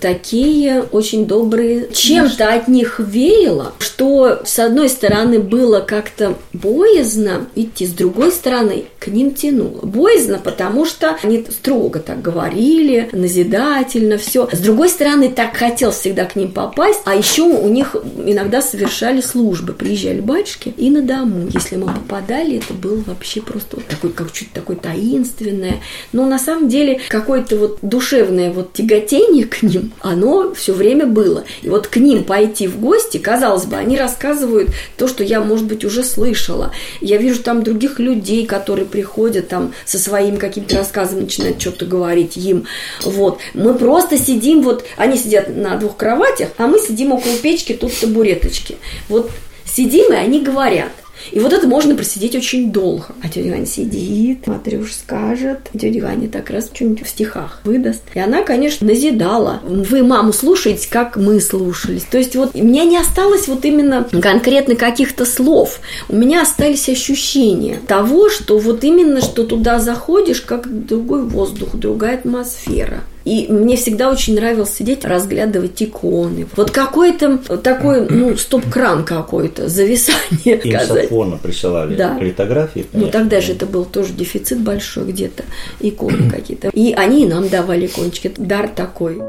Такие 0.01 0.83
очень 0.93 1.27
добрые. 1.27 1.89
Чем-то 1.93 2.53
от 2.53 2.69
них 2.69 3.01
веяло, 3.01 3.73
что 3.79 4.41
с 4.45 4.59
одной 4.59 4.89
стороны 4.89 5.41
было 5.41 5.81
как-то 5.81 6.37
боязно 6.53 7.47
идти, 7.55 7.87
с 7.87 7.93
другой 7.93 8.33
стороны 8.33 8.85
к 8.99 9.09
ним 9.09 9.35
тянуло. 9.35 9.81
Боязно, 9.83 10.39
потому 10.39 10.85
что 10.85 11.17
они 11.23 11.45
строго 11.49 12.01
так 12.01 12.21
говорили, 12.23 13.09
назидательно, 13.13 14.19
все. 14.19 14.49
С 14.53 14.59
другой 14.59 14.89
стороны, 14.89 15.31
так 15.31 15.57
хотел 15.57 15.91
всегда 15.91 16.25
к 16.25 16.37
ним 16.37 16.53
попасть, 16.53 17.01
а 17.05 17.15
еще 17.15 17.43
у 17.43 17.69
них 17.69 17.97
иногда 18.25 18.61
совершали 18.61 19.21
службы. 19.21 19.73
Приезжали 19.73 20.21
батюшки 20.21 20.73
и 20.77 20.91
на 20.91 21.03
дому. 21.03 21.49
Если 21.53 21.77
мы 21.77 21.87
попадали, 21.87 22.59
это 22.59 22.75
было 22.75 23.03
вообще 23.07 23.41
просто 23.41 23.77
вот 23.77 23.87
такой, 23.87 24.11
как 24.11 24.33
чуть 24.33 24.53
такое 24.53 24.77
таинственное. 24.77 25.81
Но 26.13 26.27
на 26.27 26.39
самом 26.39 26.69
деле 26.69 27.01
какое-то 27.09 27.57
вот 27.57 27.79
душевное 27.83 28.53
вот 28.53 28.73
тяготение 28.73 29.47
к 29.47 29.63
ним, 29.63 29.80
оно 30.01 30.55
все 30.55 30.73
время 30.73 31.07
было. 31.07 31.45
И 31.63 31.69
вот 31.69 31.87
к 31.87 31.97
ним 31.97 32.25
пойти 32.25 32.67
в 32.67 32.81
гости, 32.81 33.19
казалось 33.19 33.65
бы, 33.65 33.77
они 33.77 33.97
рассказывают 33.97 34.71
то, 34.97 35.09
что 35.09 35.25
я, 35.25 35.41
может 35.41 35.67
быть, 35.67 35.85
уже 35.85 36.03
слышала. 36.05 36.73
Я 37.01 37.17
вижу 37.19 37.43
там 37.43 37.63
других 37.63 37.99
людей, 37.99 38.47
которые 38.47 38.87
приходят 38.87 39.49
там 39.49 39.73
со 39.85 39.99
своим 39.99 40.37
каким-то 40.37 40.77
рассказом, 40.77 41.21
начинают 41.21 41.61
что-то 41.61 41.87
говорить 41.87 42.37
им. 42.37 42.67
Вот. 43.03 43.39
Мы 43.55 43.75
просто 43.75 44.17
сидим, 44.19 44.63
вот 44.63 44.85
они 44.97 45.17
сидят 45.17 45.55
на 45.55 45.77
двух 45.77 45.97
кроватях, 45.97 46.51
а 46.59 46.67
мы 46.67 46.79
сидим 46.79 47.13
около 47.13 47.37
печки, 47.37 47.73
тут 47.73 47.93
табуреточки. 47.99 48.77
Вот 49.09 49.31
сидим, 49.65 50.13
и 50.13 50.17
они 50.17 50.41
говорят. 50.41 50.91
И 51.33 51.41
вот 51.41 51.53
это 51.53 51.67
можно 51.67 51.95
просидеть 51.95 52.35
очень 52.35 52.73
долго. 52.73 53.07
А 53.23 53.29
тетя 53.29 53.51
Ваня 53.51 53.67
сидит, 53.67 54.47
Матрюш 54.47 54.95
скажет, 54.95 55.59
тетя 55.73 56.05
Ваня 56.05 56.29
так 56.29 56.51
раз 56.51 56.71
что-нибудь 56.73 57.05
в 57.05 57.09
стихах 57.09 57.61
выдаст. 57.65 58.03
И 58.15 58.19
она, 58.19 58.43
конечно, 58.43 58.87
назидала. 58.87 59.61
Вы 59.65 60.03
маму 60.03 60.33
слушаете, 60.33 60.89
как 60.91 61.17
мы 61.17 61.41
слушались. 61.41 62.05
То 62.05 62.19
есть 62.19 62.37
вот 62.37 62.51
у 62.55 62.65
меня 62.65 62.85
не 62.85 62.97
осталось 62.97 63.49
вот 63.49 63.65
именно 63.65 64.07
конкретно 64.21 64.75
каких-то 64.75 65.25
слов. 65.25 65.81
У 66.09 66.17
меня 66.17 66.43
остались 66.43 66.89
ощущения 66.89 67.79
того, 67.87 68.31
что 68.31 68.59
вот 68.59 68.85
именно, 68.85 69.21
что 69.21 69.45
туда 69.45 69.79
заходишь, 69.79 70.41
как 70.41 70.87
другой 70.87 71.23
воздух, 71.23 71.75
другая 71.75 72.17
атмосфера. 72.17 73.03
И 73.25 73.47
мне 73.49 73.77
всегда 73.77 74.11
очень 74.11 74.35
нравилось 74.35 74.75
сидеть, 74.75 75.05
разглядывать 75.05 75.83
иконы. 75.83 76.47
Вот 76.57 76.71
какой-то 76.71 77.39
такой, 77.59 78.07
ну, 78.09 78.37
стоп-кран 78.37 79.05
какой-то, 79.05 79.69
зависание. 79.69 80.57
Им 80.59 80.73
сказать. 80.73 81.05
Сафона 81.05 81.37
присылали 81.37 81.95
Да. 81.97 82.19
литографии. 82.19 82.87
Ну, 82.93 83.01
конечно. 83.01 83.13
тогда 83.13 83.41
же 83.41 83.53
это 83.53 83.67
был 83.67 83.85
тоже 83.85 84.13
дефицит 84.13 84.61
большой 84.61 85.05
где-то, 85.05 85.45
иконы 85.81 86.31
какие-то. 86.35 86.69
И 86.73 86.93
они 86.93 87.25
и 87.25 87.29
нам 87.29 87.49
давали. 87.49 87.91
Это 88.23 88.41
дар 88.41 88.69
такой. 88.69 89.21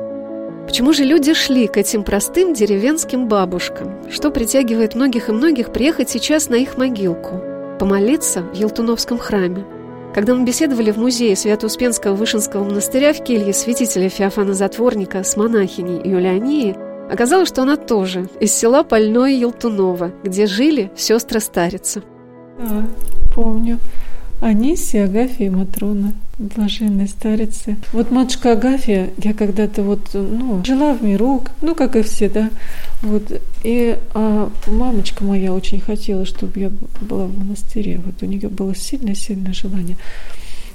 Почему 0.68 0.94
же 0.94 1.04
люди 1.04 1.34
шли 1.34 1.68
к 1.68 1.76
этим 1.78 2.04
простым 2.04 2.54
деревенским 2.54 3.28
бабушкам? 3.28 3.96
Что 4.10 4.32
притягивает 4.32 4.96
многих 4.96 5.28
и 5.30 5.32
многих 5.32 5.74
приехать 5.74 6.10
сейчас 6.10 6.48
на 6.50 6.56
их 6.56 6.78
могилку? 6.78 7.42
Помолиться 7.80 8.42
в 8.42 8.56
Елтуновском 8.56 9.18
храме. 9.18 9.66
Когда 10.14 10.36
мы 10.36 10.44
беседовали 10.44 10.92
в 10.92 10.98
музее 10.98 11.38
Свято-Успенского 11.38 12.16
Вышинского 12.16 12.66
монастыря 12.66 13.14
в 13.14 13.24
келье 13.24 13.54
святителя 13.54 14.10
Феофана 14.10 14.54
Затворника 14.54 15.24
с 15.24 15.38
монахиней 15.38 16.02
Юлианией, 16.04 16.76
оказалось, 17.10 17.48
что 17.48 17.62
она 17.62 17.78
тоже 17.78 18.28
из 18.42 18.54
села 18.54 18.84
Польное 18.84 19.32
Елтуново, 19.32 20.12
где 20.24 20.48
жили 20.48 20.92
сестры-старицы. 20.98 22.04
Да, 22.60 22.88
помню. 23.34 23.80
Анисия, 24.42 25.06
Агафья 25.06 25.46
и 25.46 25.50
Матрона, 25.50 26.14
блаженные 26.40 27.08
старицы. 27.08 27.78
Вот 27.94 28.10
матушка 28.10 28.54
Агафья, 28.54 29.12
я 29.24 29.34
когда-то 29.34 29.84
вот, 29.84 30.10
ну, 30.14 30.66
жила 30.66 30.94
в 30.96 31.04
миру, 31.04 31.44
ну, 31.62 31.76
как 31.76 31.96
и 31.96 32.02
все, 32.02 32.28
да, 32.28 32.50
вот, 33.04 33.40
и 33.64 33.98
а 34.16 34.52
мамочка 34.66 35.24
моя 35.24 35.54
очень 35.54 35.80
хотела, 35.80 36.26
чтобы 36.26 36.60
я 36.60 36.72
была 37.02 37.26
в 37.26 37.38
монастыре, 37.38 38.02
вот 38.04 38.24
у 38.24 38.26
нее 38.26 38.50
было 38.50 38.74
сильное-сильное 38.76 39.54
желание. 39.54 39.98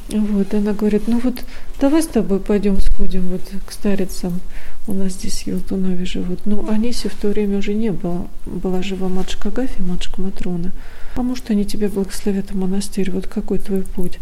Вот, 0.09 0.55
она 0.55 0.73
говорит, 0.73 1.09
ну 1.09 1.19
вот 1.19 1.43
давай 1.81 2.01
с 2.01 2.07
тобой 2.07 2.39
пойдем 2.39 2.81
сходим 2.81 3.23
вот 3.29 3.43
к 3.67 3.73
старицам. 3.73 4.41
У 4.87 4.93
нас 4.93 5.15
здесь 5.15 5.43
в 5.43 5.47
Елтунове 5.49 6.05
живут. 6.05 6.47
Ну, 6.47 6.71
Аниси 6.71 7.09
в 7.09 7.17
то 7.17 7.29
время 7.29 7.59
уже 7.59 7.75
не 7.75 7.91
было. 7.91 8.29
Была 8.47 8.83
жива 8.83 9.09
матушка 9.09 9.49
Агафья, 9.49 9.83
матушка 9.83 10.21
Матрона. 10.21 10.71
А 11.17 11.23
может, 11.23 11.51
они 11.51 11.65
тебя 11.65 11.89
благословят 11.89 12.51
в 12.51 12.57
монастырь. 12.57 13.11
Вот 13.11 13.27
какой 13.27 13.59
твой 13.59 13.83
путь? 13.83 14.19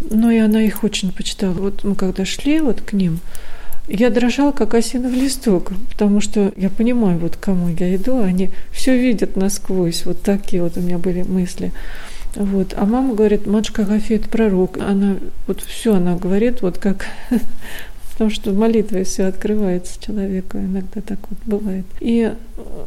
Ну, 0.00 0.30
и 0.30 0.38
она 0.38 0.62
их 0.62 0.84
очень 0.84 1.12
почитала. 1.12 1.52
Вот 1.52 1.84
мы 1.84 1.94
когда 1.94 2.24
шли 2.24 2.60
вот 2.60 2.80
к 2.80 2.92
ним, 2.92 3.18
я 3.88 4.10
дрожала, 4.10 4.52
как 4.52 4.74
осиновый 4.74 5.20
листок, 5.20 5.72
потому 5.90 6.20
что 6.20 6.52
я 6.56 6.70
понимаю, 6.70 7.18
вот 7.18 7.36
к 7.36 7.40
кому 7.40 7.68
я 7.68 7.96
иду, 7.96 8.22
они 8.22 8.50
все 8.70 8.96
видят 8.96 9.36
насквозь. 9.36 10.06
Вот 10.06 10.22
такие 10.22 10.62
вот 10.62 10.76
у 10.76 10.80
меня 10.80 10.98
были 10.98 11.22
мысли. 11.22 11.72
Вот. 12.36 12.74
А 12.76 12.86
мама 12.86 13.14
говорит, 13.14 13.48
матушка 13.48 13.82
Агафья 13.82 14.16
это 14.16 14.28
пророк. 14.28 14.78
Она 14.78 15.16
вот 15.48 15.62
все 15.62 15.94
она 15.94 16.14
говорит, 16.14 16.62
вот 16.62 16.78
как 16.78 17.06
потому 18.20 18.34
что 18.34 18.52
молитвой 18.52 19.04
все 19.04 19.24
открывается 19.24 19.98
человеку, 19.98 20.58
иногда 20.58 21.00
так 21.00 21.18
вот 21.30 21.38
бывает. 21.46 21.86
И 22.00 22.30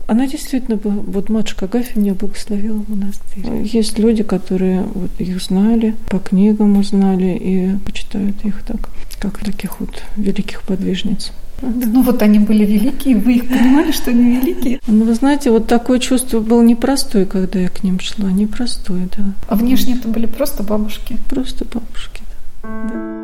она 0.06 0.28
действительно 0.28 0.78
была, 0.78 0.94
вот 0.94 1.30
матушка 1.30 1.66
Агафья 1.66 2.00
меня 2.00 2.14
благословила 2.14 2.78
в 2.78 2.88
монастырь. 2.88 3.44
Есть 3.64 3.98
люди, 3.98 4.22
которые 4.22 4.84
вот 4.84 5.10
их 5.18 5.42
знали, 5.42 5.96
по 6.08 6.20
книгам 6.20 6.78
узнали 6.78 7.36
и 7.36 7.72
почитают 7.84 8.36
их 8.46 8.62
так, 8.62 8.92
как 9.20 9.40
таких 9.40 9.80
вот 9.80 10.04
великих 10.18 10.62
подвижниц. 10.62 11.32
Ну 11.64 12.04
вот 12.04 12.22
они 12.22 12.38
были 12.38 12.64
великие, 12.64 13.16
вы 13.16 13.38
их 13.38 13.50
понимали, 13.50 13.92
что 13.92 14.12
они 14.12 14.40
великие? 14.40 14.82
Ну, 14.86 15.06
вы 15.06 15.16
знаете, 15.16 15.50
вот 15.50 15.66
такое 15.66 15.98
чувство 15.98 16.42
было 16.42 16.62
непростое, 16.62 17.26
когда 17.26 17.58
я 17.58 17.70
к 17.70 17.82
ним 17.82 18.00
шла, 18.00 18.32
непростое, 18.32 19.08
да. 19.18 19.34
А 19.48 19.56
внешне 19.56 19.96
это 19.96 20.10
были 20.10 20.28
просто 20.28 20.62
бабушки. 20.62 21.18
Просто 21.28 21.66
бабушки, 21.66 22.22
да. 22.62 23.23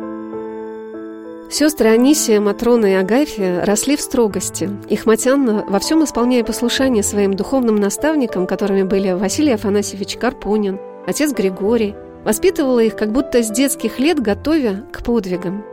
Сестры 1.52 1.88
Анисия, 1.88 2.40
Матрона 2.40 2.86
и 2.86 2.94
Агафья 2.94 3.64
росли 3.64 3.96
в 3.96 4.00
строгости. 4.00 4.70
Их 4.88 5.04
Матянна 5.04 5.64
во 5.68 5.80
всем 5.80 6.04
исполняя 6.04 6.44
послушание 6.44 7.02
своим 7.02 7.34
духовным 7.34 7.74
наставникам, 7.74 8.46
которыми 8.46 8.84
были 8.84 9.10
Василий 9.10 9.54
Афанасьевич 9.54 10.16
Карпунин, 10.16 10.78
отец 11.08 11.32
Григорий, 11.32 11.96
воспитывала 12.24 12.78
их 12.78 12.94
как 12.94 13.10
будто 13.10 13.42
с 13.42 13.50
детских 13.50 13.98
лет, 13.98 14.20
готовя 14.20 14.84
к 14.92 15.02
подвигам. 15.02 15.64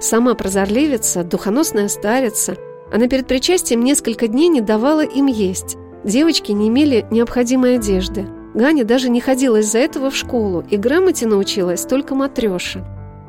Сама 0.00 0.34
прозорливица, 0.34 1.22
духоносная 1.22 1.88
старица, 1.88 2.56
она 2.90 3.06
перед 3.06 3.26
причастием 3.26 3.82
несколько 3.84 4.28
дней 4.28 4.48
не 4.48 4.62
давала 4.62 5.04
им 5.04 5.26
есть. 5.26 5.76
Девочки 6.02 6.52
не 6.52 6.68
имели 6.68 7.06
необходимой 7.10 7.74
одежды. 7.74 8.26
Ганя 8.54 8.84
даже 8.84 9.10
не 9.10 9.20
ходила 9.20 9.56
из-за 9.56 9.80
этого 9.80 10.10
в 10.10 10.16
школу, 10.16 10.64
и 10.70 10.78
грамоте 10.78 11.26
научилась 11.26 11.82
только 11.82 12.14
матреша. 12.14 12.86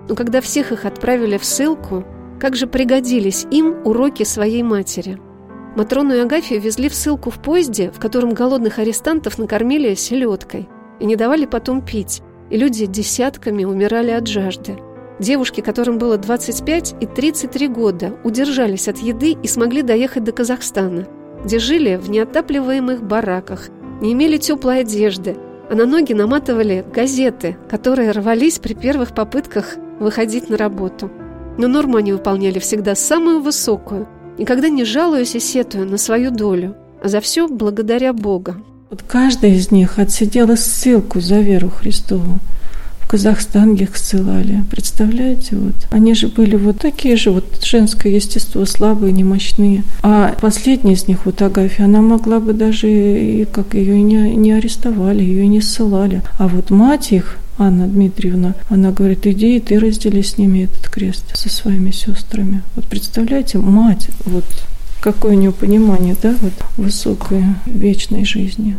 Но 0.10 0.16
когда 0.16 0.42
всех 0.42 0.72
их 0.72 0.86
отправили 0.86 1.38
в 1.38 1.46
ссылку, 1.46 2.06
как 2.40 2.56
же 2.56 2.68
пригодились 2.68 3.46
им 3.52 3.76
уроки 3.84 4.24
своей 4.24 4.64
матери. 4.64 5.20
Матрону 5.76 6.16
и 6.16 6.20
Агафью 6.20 6.60
везли 6.60 6.90
в 6.90 6.96
ссылку 6.96 7.30
в 7.30 7.40
поезде, 7.40 7.92
в 7.92 8.00
котором 8.00 8.34
голодных 8.34 8.80
арестантов 8.80 9.38
накормили 9.38 9.94
селедкой 9.94 10.68
и 11.00 11.06
не 11.06 11.16
давали 11.16 11.46
потом 11.46 11.82
пить, 11.82 12.22
и 12.50 12.58
люди 12.58 12.86
десятками 12.86 13.64
умирали 13.64 14.12
от 14.12 14.28
жажды. 14.28 14.78
Девушки, 15.20 15.62
которым 15.62 15.98
было 15.98 16.18
25 16.18 16.96
и 17.02 17.06
33 17.06 17.68
года, 17.68 18.14
удержались 18.24 18.88
от 18.88 19.00
еды 19.00 19.32
и 19.32 19.48
смогли 19.48 19.82
доехать 19.82 20.24
до 20.24 20.32
Казахстана, 20.32 21.08
где 21.44 21.60
жили 21.60 21.96
в 21.96 22.10
неотапливаемых 22.10 23.04
бараках, 23.04 23.70
не 24.02 24.14
имели 24.14 24.38
теплой 24.38 24.82
одежды, 24.82 25.36
а 25.70 25.76
на 25.76 25.86
ноги 25.86 26.14
наматывали 26.14 26.86
газеты, 26.94 27.58
которые 27.70 28.12
рвались 28.12 28.60
при 28.60 28.74
первых 28.74 29.14
попытках 29.14 29.76
выходить 30.00 30.50
на 30.50 30.58
работу. 30.58 31.12
Но 31.58 31.68
норму 31.68 31.98
они 31.98 32.14
выполняли 32.14 32.60
всегда 32.60 32.96
самую 32.96 33.42
высокую, 33.42 34.08
никогда 34.38 34.70
не 34.70 34.84
жалуясь 34.84 35.36
и 35.36 35.40
сетуя 35.40 35.86
на 35.86 35.98
свою 35.98 36.32
долю, 36.32 36.76
а 37.02 37.08
за 37.08 37.20
все 37.20 37.48
благодаря 37.48 38.14
Бога. 38.14 38.56
Вот 38.90 39.04
каждая 39.06 39.52
из 39.52 39.72
них 39.72 40.00
отсидела 40.00 40.56
ссылку 40.56 41.20
за 41.20 41.40
веру 41.40 41.70
Христову. 41.70 42.40
В 43.08 43.10
Казахстан 43.10 43.76
их 43.76 43.96
ссылали. 43.96 44.66
Представляете, 44.70 45.56
вот. 45.56 45.76
Они 45.92 46.14
же 46.14 46.28
были 46.28 46.58
вот 46.58 46.80
такие 46.80 47.16
же, 47.16 47.32
вот 47.32 47.64
женское 47.64 48.12
естество, 48.12 48.66
слабые, 48.66 49.14
немощные. 49.14 49.86
А 50.04 50.36
последняя 50.42 50.92
из 50.92 51.08
них, 51.08 51.20
вот 51.24 51.42
Агафья, 51.42 51.86
она 51.86 52.02
могла 52.02 52.42
бы 52.42 52.52
даже, 52.52 52.90
и 52.90 53.46
как 53.46 53.76
ее 53.76 54.02
не, 54.02 54.36
не 54.36 54.52
арестовали, 54.52 55.24
ее 55.24 55.48
не 55.48 55.62
ссылали. 55.62 56.22
А 56.38 56.50
вот 56.50 56.70
мать 56.70 57.14
их, 57.14 57.38
Анна 57.58 57.88
Дмитриевна, 57.88 58.56
она 58.68 58.92
говорит, 58.92 59.26
иди 59.26 59.56
и 59.56 59.62
ты 59.62 59.80
раздели 59.80 60.22
с 60.22 60.38
ними 60.38 60.66
этот 60.66 60.90
крест 60.90 61.34
со 61.34 61.48
своими 61.48 61.92
сестрами. 61.92 62.62
Вот 62.76 62.84
представляете, 62.88 63.58
мать, 63.58 64.10
вот 64.26 64.44
какое 65.00 65.32
у 65.32 65.40
нее 65.40 65.54
понимание, 65.54 66.18
да, 66.22 66.36
вот 66.42 66.52
высокой 66.76 67.46
вечной 67.66 68.26
жизни. 68.26 68.76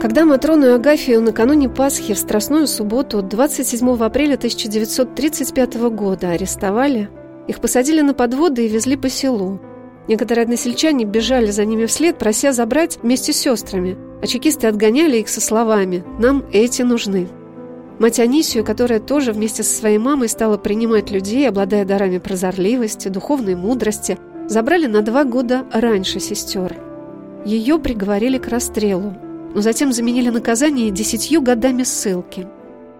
Когда 0.00 0.26
Матрону 0.26 0.66
и 0.66 0.70
Агафию 0.70 1.22
накануне 1.22 1.70
Пасхи 1.70 2.12
в 2.12 2.18
Страстную 2.18 2.66
субботу 2.66 3.22
27 3.22 3.96
апреля 3.96 4.34
1935 4.34 5.74
года 5.90 6.30
арестовали, 6.30 7.08
Их 7.48 7.60
посадили 7.60 8.02
на 8.02 8.12
подводы 8.12 8.66
и 8.66 8.68
везли 8.68 8.96
по 8.96 9.08
селу. 9.08 9.58
Некоторые 10.06 10.42
односельчане 10.42 11.04
бежали 11.04 11.50
за 11.50 11.64
ними 11.64 11.86
вслед, 11.86 12.18
прося 12.18 12.52
забрать 12.52 12.98
вместе 13.02 13.32
с 13.32 13.38
сестрами, 13.38 13.96
а 14.20 14.26
чекисты 14.26 14.66
отгоняли 14.66 15.18
их 15.18 15.28
со 15.28 15.40
словами 15.40 16.04
«Нам 16.18 16.44
эти 16.52 16.82
нужны». 16.82 17.28
Мать 17.98 18.20
Анисию, 18.20 18.64
которая 18.64 19.00
тоже 19.00 19.32
вместе 19.32 19.62
со 19.62 19.74
своей 19.74 19.98
мамой 19.98 20.28
стала 20.28 20.58
принимать 20.58 21.10
людей, 21.10 21.48
обладая 21.48 21.84
дарами 21.84 22.18
прозорливости, 22.18 23.08
духовной 23.08 23.54
мудрости, 23.54 24.18
забрали 24.48 24.86
на 24.86 25.00
два 25.00 25.24
года 25.24 25.64
раньше 25.72 26.20
сестер. 26.20 26.76
Ее 27.44 27.78
приговорили 27.78 28.38
к 28.38 28.48
расстрелу, 28.48 29.14
но 29.56 29.62
затем 29.62 29.90
заменили 29.90 30.28
наказание 30.28 30.90
десятью 30.90 31.40
годами 31.40 31.82
ссылки. 31.82 32.46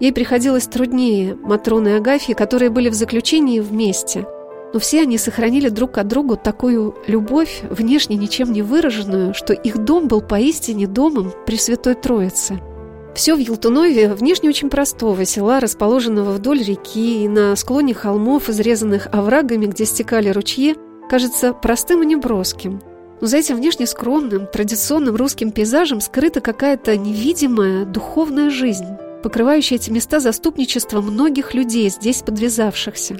Ей 0.00 0.10
приходилось 0.10 0.66
труднее 0.66 1.34
Матроны 1.34 1.96
Агафьи, 1.96 2.34
которые 2.34 2.70
были 2.70 2.88
в 2.88 2.94
заключении 2.94 3.60
вместе. 3.60 4.26
Но 4.72 4.80
все 4.80 5.02
они 5.02 5.18
сохранили 5.18 5.68
друг 5.68 5.98
от 5.98 6.08
друга 6.08 6.36
такую 6.36 6.96
любовь, 7.06 7.62
внешне 7.68 8.16
ничем 8.16 8.52
не 8.52 8.62
выраженную, 8.62 9.34
что 9.34 9.52
их 9.52 9.84
дом 9.84 10.08
был 10.08 10.22
поистине 10.22 10.86
домом 10.86 11.30
Пресвятой 11.44 11.94
Троицы. 11.94 12.58
Все 13.14 13.34
в 13.34 13.38
Елтунове 13.38 14.14
внешне 14.14 14.48
очень 14.48 14.70
простого 14.70 15.26
села, 15.26 15.60
расположенного 15.60 16.30
вдоль 16.32 16.62
реки 16.62 17.24
и 17.24 17.28
на 17.28 17.54
склоне 17.56 17.92
холмов, 17.92 18.48
изрезанных 18.48 19.08
оврагами, 19.12 19.66
где 19.66 19.84
стекали 19.84 20.30
ручьи, 20.30 20.74
кажется 21.10 21.52
простым 21.52 22.02
и 22.02 22.06
неброским. 22.06 22.80
Но 23.20 23.26
за 23.26 23.38
этим 23.38 23.56
внешне 23.56 23.86
скромным, 23.86 24.46
традиционным 24.46 25.16
русским 25.16 25.50
пейзажем 25.50 26.00
скрыта 26.00 26.40
какая-то 26.40 26.96
невидимая 26.96 27.84
духовная 27.84 28.50
жизнь 28.50 28.86
покрывающая 29.26 29.76
эти 29.76 29.90
места 29.90 30.20
заступничества 30.20 31.00
многих 31.00 31.52
людей, 31.52 31.90
здесь 31.90 32.22
подвязавшихся. 32.22 33.16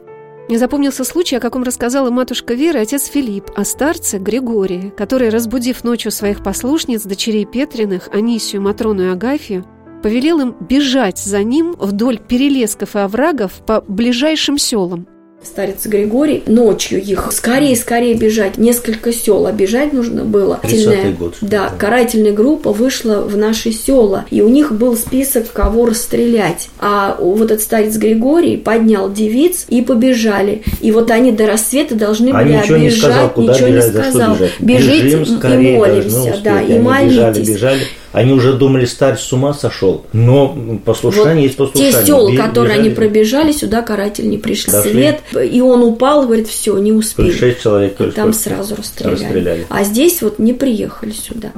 Мне 0.49 0.57
запомнился 0.57 1.03
случай, 1.03 1.35
о 1.35 1.41
каком 1.41 1.65
рассказала 1.65 2.11
матушка 2.11 2.55
Вера 2.55 2.79
и 2.79 2.85
отец 2.85 3.07
Филипп, 3.07 3.51
о 3.57 3.65
старце 3.65 4.19
Григории, 4.19 4.95
который, 4.97 5.31
разбудив 5.31 5.83
ночью 5.83 6.13
своих 6.13 6.45
послушниц, 6.45 7.03
дочерей 7.03 7.45
Петриных, 7.45 8.09
Анисию, 8.13 8.63
Матрону 8.63 9.03
и 9.03 9.09
Агафию, 9.09 9.65
повелел 10.01 10.39
им 10.39 10.55
бежать 10.61 11.19
за 11.19 11.43
ним 11.43 11.75
вдоль 11.77 12.19
перелесков 12.19 12.95
и 12.95 13.01
оврагов 13.01 13.55
по 13.67 13.81
ближайшим 13.81 14.59
селам– 14.59 15.09
старец 15.47 15.87
Григорий, 15.87 16.43
ночью 16.47 17.03
их 17.03 17.29
скорее-скорее 17.33 18.15
бежать, 18.15 18.59
несколько 18.59 19.13
сел 19.13 19.47
обижать 19.47 19.93
нужно 19.93 20.25
было. 20.25 20.61
30 20.63 21.19
год. 21.19 21.37
Да, 21.41 21.73
карательная 21.79 22.33
группа 22.33 22.73
вышла 22.73 23.21
в 23.23 23.37
наши 23.37 23.73
села, 23.73 24.27
и 24.31 24.43
у 24.43 24.49
них 24.49 24.73
был 24.73 24.97
список, 24.97 25.53
кого 25.53 25.87
расстрелять. 25.87 26.69
А 26.79 27.17
вот 27.19 27.51
этот 27.51 27.63
старец 27.63 27.97
Григорий 27.97 28.57
поднял 28.57 29.11
девиц 29.11 29.67
и 29.69 29.83
побежали. 29.83 30.63
И 30.81 30.93
вот 30.93 31.11
они 31.11 31.33
до 31.33 31.47
рассвета 31.47 31.95
должны 31.95 32.31
а 32.31 32.43
были 32.43 32.55
ничего 32.55 32.77
обижать, 32.77 32.81
не 32.83 32.91
сказал, 32.91 33.31
куда 33.31 33.53
ничего 33.53 33.69
бежать, 33.69 33.95
не 33.95 34.01
сказал. 34.01 34.37
Бежите 34.59 35.23
и 35.23 35.77
молимся, 35.77 36.41
да, 36.43 36.61
и 36.61 36.79
молитесь. 36.79 37.17
Бежали, 37.17 37.41
бежали. 37.41 37.81
Они 38.13 38.33
уже 38.33 38.55
думали, 38.55 38.85
старец 38.85 39.21
с 39.21 39.33
ума 39.33 39.53
сошел. 39.53 40.07
Но 40.13 40.57
послушание 40.85 41.35
вот 41.35 41.43
есть 41.43 41.57
послушание. 41.57 41.93
Те 41.93 42.07
села, 42.07 42.37
которые 42.37 42.79
они 42.79 42.91
пробежали, 42.91 43.53
сюда 43.53 43.83
каратель 43.83 44.29
не 44.29 44.39
пришли. 44.39 44.73
Дошли. 44.73 44.93
Свет, 44.93 45.21
и 45.53 45.61
он 45.61 45.83
упал, 45.83 46.25
говорит, 46.25 46.49
все, 46.49 46.77
не 46.79 46.93
успели. 46.93 47.31
Шесть 47.33 47.63
человек. 47.63 48.01
И 48.01 48.11
там 48.11 48.33
сразу 48.33 48.77
расстреляли. 48.77 49.23
расстреляли. 49.23 49.67
А 49.69 49.85
здесь 49.85 50.23
вот 50.23 50.39
не 50.39 50.53
приехали 50.53 51.13
сюда. 51.13 51.53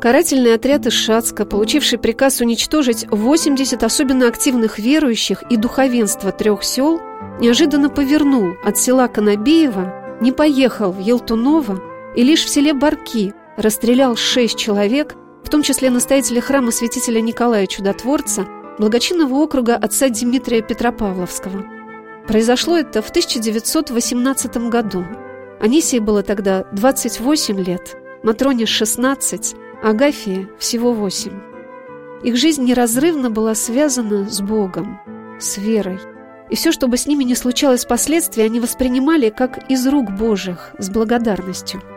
Карательный 0.00 0.54
отряд 0.54 0.86
из 0.86 0.94
Шацка, 0.94 1.44
получивший 1.44 1.98
приказ 1.98 2.40
уничтожить 2.40 3.06
80 3.10 3.82
особенно 3.82 4.28
активных 4.28 4.78
верующих 4.78 5.42
и 5.50 5.58
духовенства 5.58 6.32
трех 6.32 6.64
сел, 6.64 6.98
неожиданно 7.38 7.90
повернул 7.90 8.54
от 8.64 8.78
села 8.78 9.08
Конобеева, 9.08 10.18
не 10.22 10.32
поехал 10.32 10.90
в 10.92 11.00
Елтуново 11.00 11.82
и 12.16 12.22
лишь 12.22 12.44
в 12.44 12.48
селе 12.48 12.72
Барки 12.72 13.34
расстрелял 13.60 14.16
шесть 14.16 14.58
человек, 14.58 15.14
в 15.44 15.48
том 15.48 15.62
числе 15.62 15.90
настоятеля 15.90 16.40
храма 16.40 16.70
святителя 16.70 17.20
Николая 17.20 17.66
Чудотворца, 17.66 18.46
благочинного 18.78 19.34
округа 19.34 19.76
отца 19.76 20.08
Дмитрия 20.08 20.62
Петропавловского. 20.62 21.64
Произошло 22.26 22.76
это 22.76 23.02
в 23.02 23.10
1918 23.10 24.56
году. 24.68 25.04
Анисии 25.60 25.98
было 25.98 26.22
тогда 26.22 26.64
28 26.72 27.60
лет, 27.60 27.96
Матроне 28.22 28.66
16, 28.66 29.54
Агафии 29.82 30.48
всего 30.58 30.92
8. 30.92 31.32
Их 32.22 32.36
жизнь 32.36 32.64
неразрывно 32.64 33.30
была 33.30 33.54
связана 33.54 34.28
с 34.28 34.40
Богом, 34.40 35.00
с 35.38 35.58
верой. 35.58 35.98
И 36.48 36.56
все, 36.56 36.72
что 36.72 36.88
бы 36.88 36.96
с 36.96 37.06
ними 37.06 37.24
ни 37.24 37.34
случалось 37.34 37.84
впоследствии, 37.84 38.42
они 38.42 38.60
воспринимали 38.60 39.30
как 39.30 39.70
из 39.70 39.86
рук 39.86 40.10
Божьих, 40.10 40.72
с 40.78 40.88
благодарностью– 40.88 41.82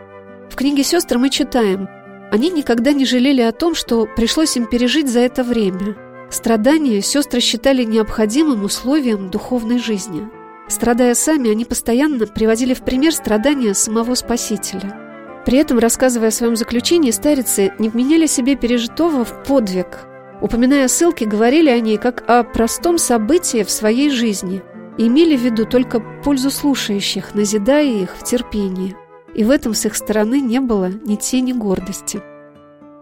в 0.54 0.56
книге 0.56 0.84
«Сестры» 0.84 1.18
мы 1.18 1.30
читаем, 1.30 1.88
они 2.30 2.48
никогда 2.48 2.92
не 2.92 3.04
жалели 3.04 3.40
о 3.40 3.50
том, 3.50 3.74
что 3.74 4.06
пришлось 4.06 4.56
им 4.56 4.66
пережить 4.66 5.08
за 5.08 5.18
это 5.18 5.42
время. 5.42 5.96
Страдания 6.30 7.02
сестры 7.02 7.40
считали 7.40 7.82
необходимым 7.82 8.62
условием 8.62 9.30
духовной 9.30 9.80
жизни. 9.80 10.28
Страдая 10.68 11.16
сами, 11.16 11.50
они 11.50 11.64
постоянно 11.64 12.28
приводили 12.28 12.72
в 12.72 12.84
пример 12.84 13.12
страдания 13.12 13.74
самого 13.74 14.14
Спасителя. 14.14 15.42
При 15.44 15.58
этом, 15.58 15.80
рассказывая 15.80 16.28
о 16.28 16.30
своем 16.30 16.54
заключении, 16.54 17.10
старицы 17.10 17.72
не 17.80 17.88
вменяли 17.88 18.26
себе 18.26 18.54
пережитого 18.54 19.24
в 19.24 19.42
подвиг. 19.42 20.06
Упоминая 20.40 20.86
ссылки, 20.86 21.24
говорили 21.24 21.68
они 21.68 21.98
как 21.98 22.22
о 22.30 22.44
простом 22.44 22.98
событии 22.98 23.64
в 23.64 23.72
своей 23.72 24.08
жизни 24.08 24.62
и 24.98 25.08
имели 25.08 25.36
в 25.36 25.40
виду 25.40 25.66
только 25.66 25.98
пользу 25.98 26.52
слушающих, 26.52 27.34
назидая 27.34 27.86
их 27.86 28.14
в 28.16 28.22
терпении 28.22 28.94
и 29.34 29.44
в 29.44 29.50
этом 29.50 29.74
с 29.74 29.84
их 29.84 29.96
стороны 29.96 30.40
не 30.40 30.60
было 30.60 30.90
ни 31.04 31.16
тени 31.16 31.52
гордости. 31.52 32.22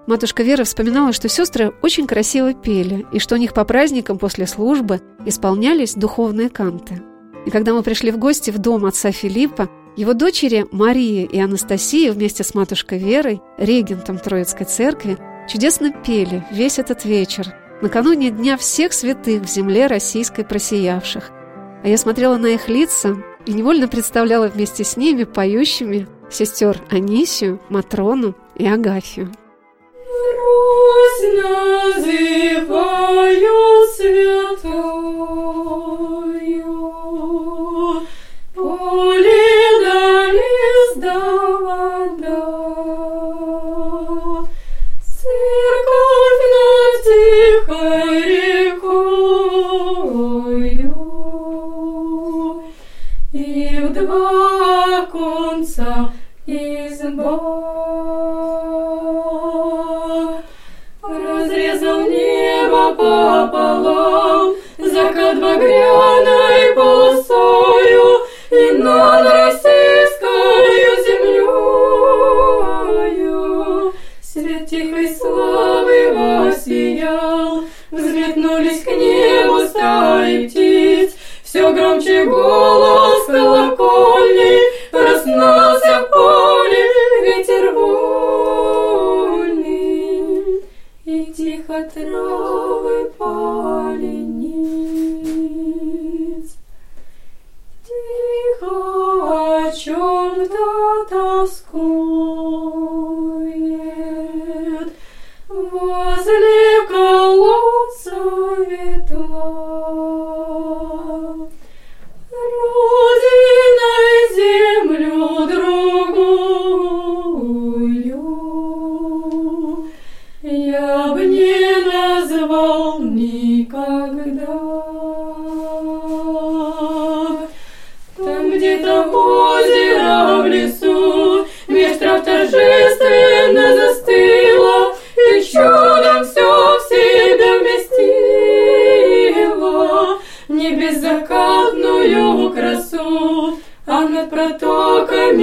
Матушка 0.06 0.42
Вера 0.42 0.64
вспоминала, 0.64 1.12
что 1.12 1.28
сестры 1.28 1.72
очень 1.80 2.06
красиво 2.06 2.54
пели, 2.54 3.06
и 3.12 3.20
что 3.20 3.36
у 3.36 3.38
них 3.38 3.54
по 3.54 3.64
праздникам 3.64 4.18
после 4.18 4.46
службы 4.46 5.00
исполнялись 5.24 5.94
духовные 5.94 6.48
канты. 6.48 7.02
И 7.46 7.50
когда 7.50 7.72
мы 7.72 7.82
пришли 7.82 8.10
в 8.10 8.18
гости 8.18 8.50
в 8.50 8.58
дом 8.58 8.84
отца 8.84 9.12
Филиппа, 9.12 9.68
его 9.96 10.14
дочери 10.14 10.66
Мария 10.72 11.26
и 11.26 11.38
Анастасия 11.38 12.12
вместе 12.12 12.42
с 12.42 12.54
матушкой 12.54 12.98
Верой, 12.98 13.40
регентом 13.58 14.18
Троицкой 14.18 14.66
церкви, 14.66 15.18
чудесно 15.48 15.92
пели 15.92 16.44
весь 16.50 16.78
этот 16.78 17.04
вечер, 17.04 17.54
накануне 17.80 18.30
Дня 18.30 18.56
всех 18.56 18.92
святых 18.92 19.42
в 19.42 19.48
земле 19.48 19.86
российской 19.86 20.44
просиявших. 20.44 21.30
А 21.84 21.88
я 21.88 21.98
смотрела 21.98 22.38
на 22.38 22.46
их 22.46 22.68
лица 22.68 23.16
и 23.46 23.52
невольно 23.52 23.86
представляла 23.86 24.48
вместе 24.48 24.82
с 24.82 24.96
ними 24.96 25.24
поющими 25.24 26.08
сестер 26.32 26.80
Анисию, 26.90 27.60
Матрону 27.68 28.34
и 28.56 28.66
Агафию. 28.66 29.32
Русь 29.94 31.51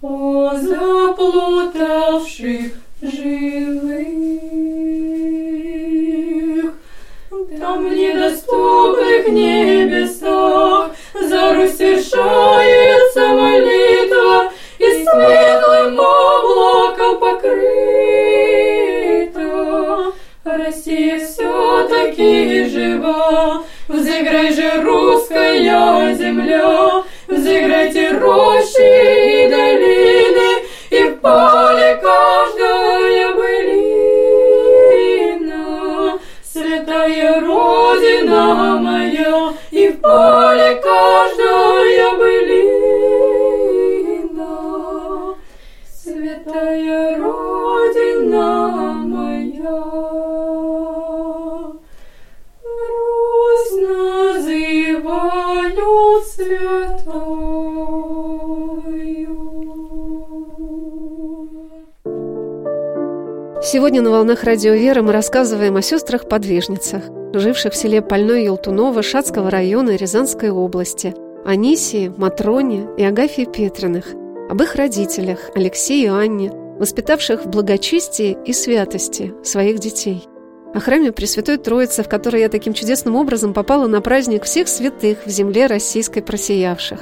о 0.00 0.54
заплутавших 0.56 1.82
живых. 3.02 4.08
Там 7.60 7.94
недоступных 7.94 9.28
небесах 9.28 10.90
за 11.14 11.54
Русь 11.54 11.76
совершается 11.76 12.47
«Волнах 64.28 64.44
Радио 64.44 64.74
Вера» 64.74 65.00
мы 65.00 65.12
рассказываем 65.12 65.76
о 65.76 65.80
сестрах-подвижницах, 65.80 67.02
живших 67.32 67.72
в 67.72 67.76
селе 67.76 68.02
Польной 68.02 68.44
Елтуново 68.44 69.02
Шацкого 69.02 69.50
района 69.50 69.96
Рязанской 69.96 70.50
области, 70.50 71.14
Анисии, 71.46 72.12
Матроне 72.14 72.86
и 72.98 73.04
Агафье 73.04 73.46
Петриных, 73.46 74.08
об 74.50 74.62
их 74.62 74.74
родителях 74.74 75.38
Алексее 75.54 76.04
и 76.04 76.08
Анне, 76.08 76.50
воспитавших 76.78 77.46
в 77.46 77.48
благочестии 77.48 78.36
и 78.44 78.52
святости 78.52 79.32
своих 79.42 79.78
детей. 79.78 80.28
О 80.74 80.80
храме 80.80 81.10
Пресвятой 81.10 81.56
Троицы, 81.56 82.02
в 82.02 82.08
который 82.10 82.42
я 82.42 82.50
таким 82.50 82.74
чудесным 82.74 83.16
образом 83.16 83.54
попала 83.54 83.86
на 83.86 84.02
праздник 84.02 84.44
всех 84.44 84.68
святых 84.68 85.24
в 85.24 85.30
земле 85.30 85.64
российской 85.64 86.20
просиявших. 86.20 87.00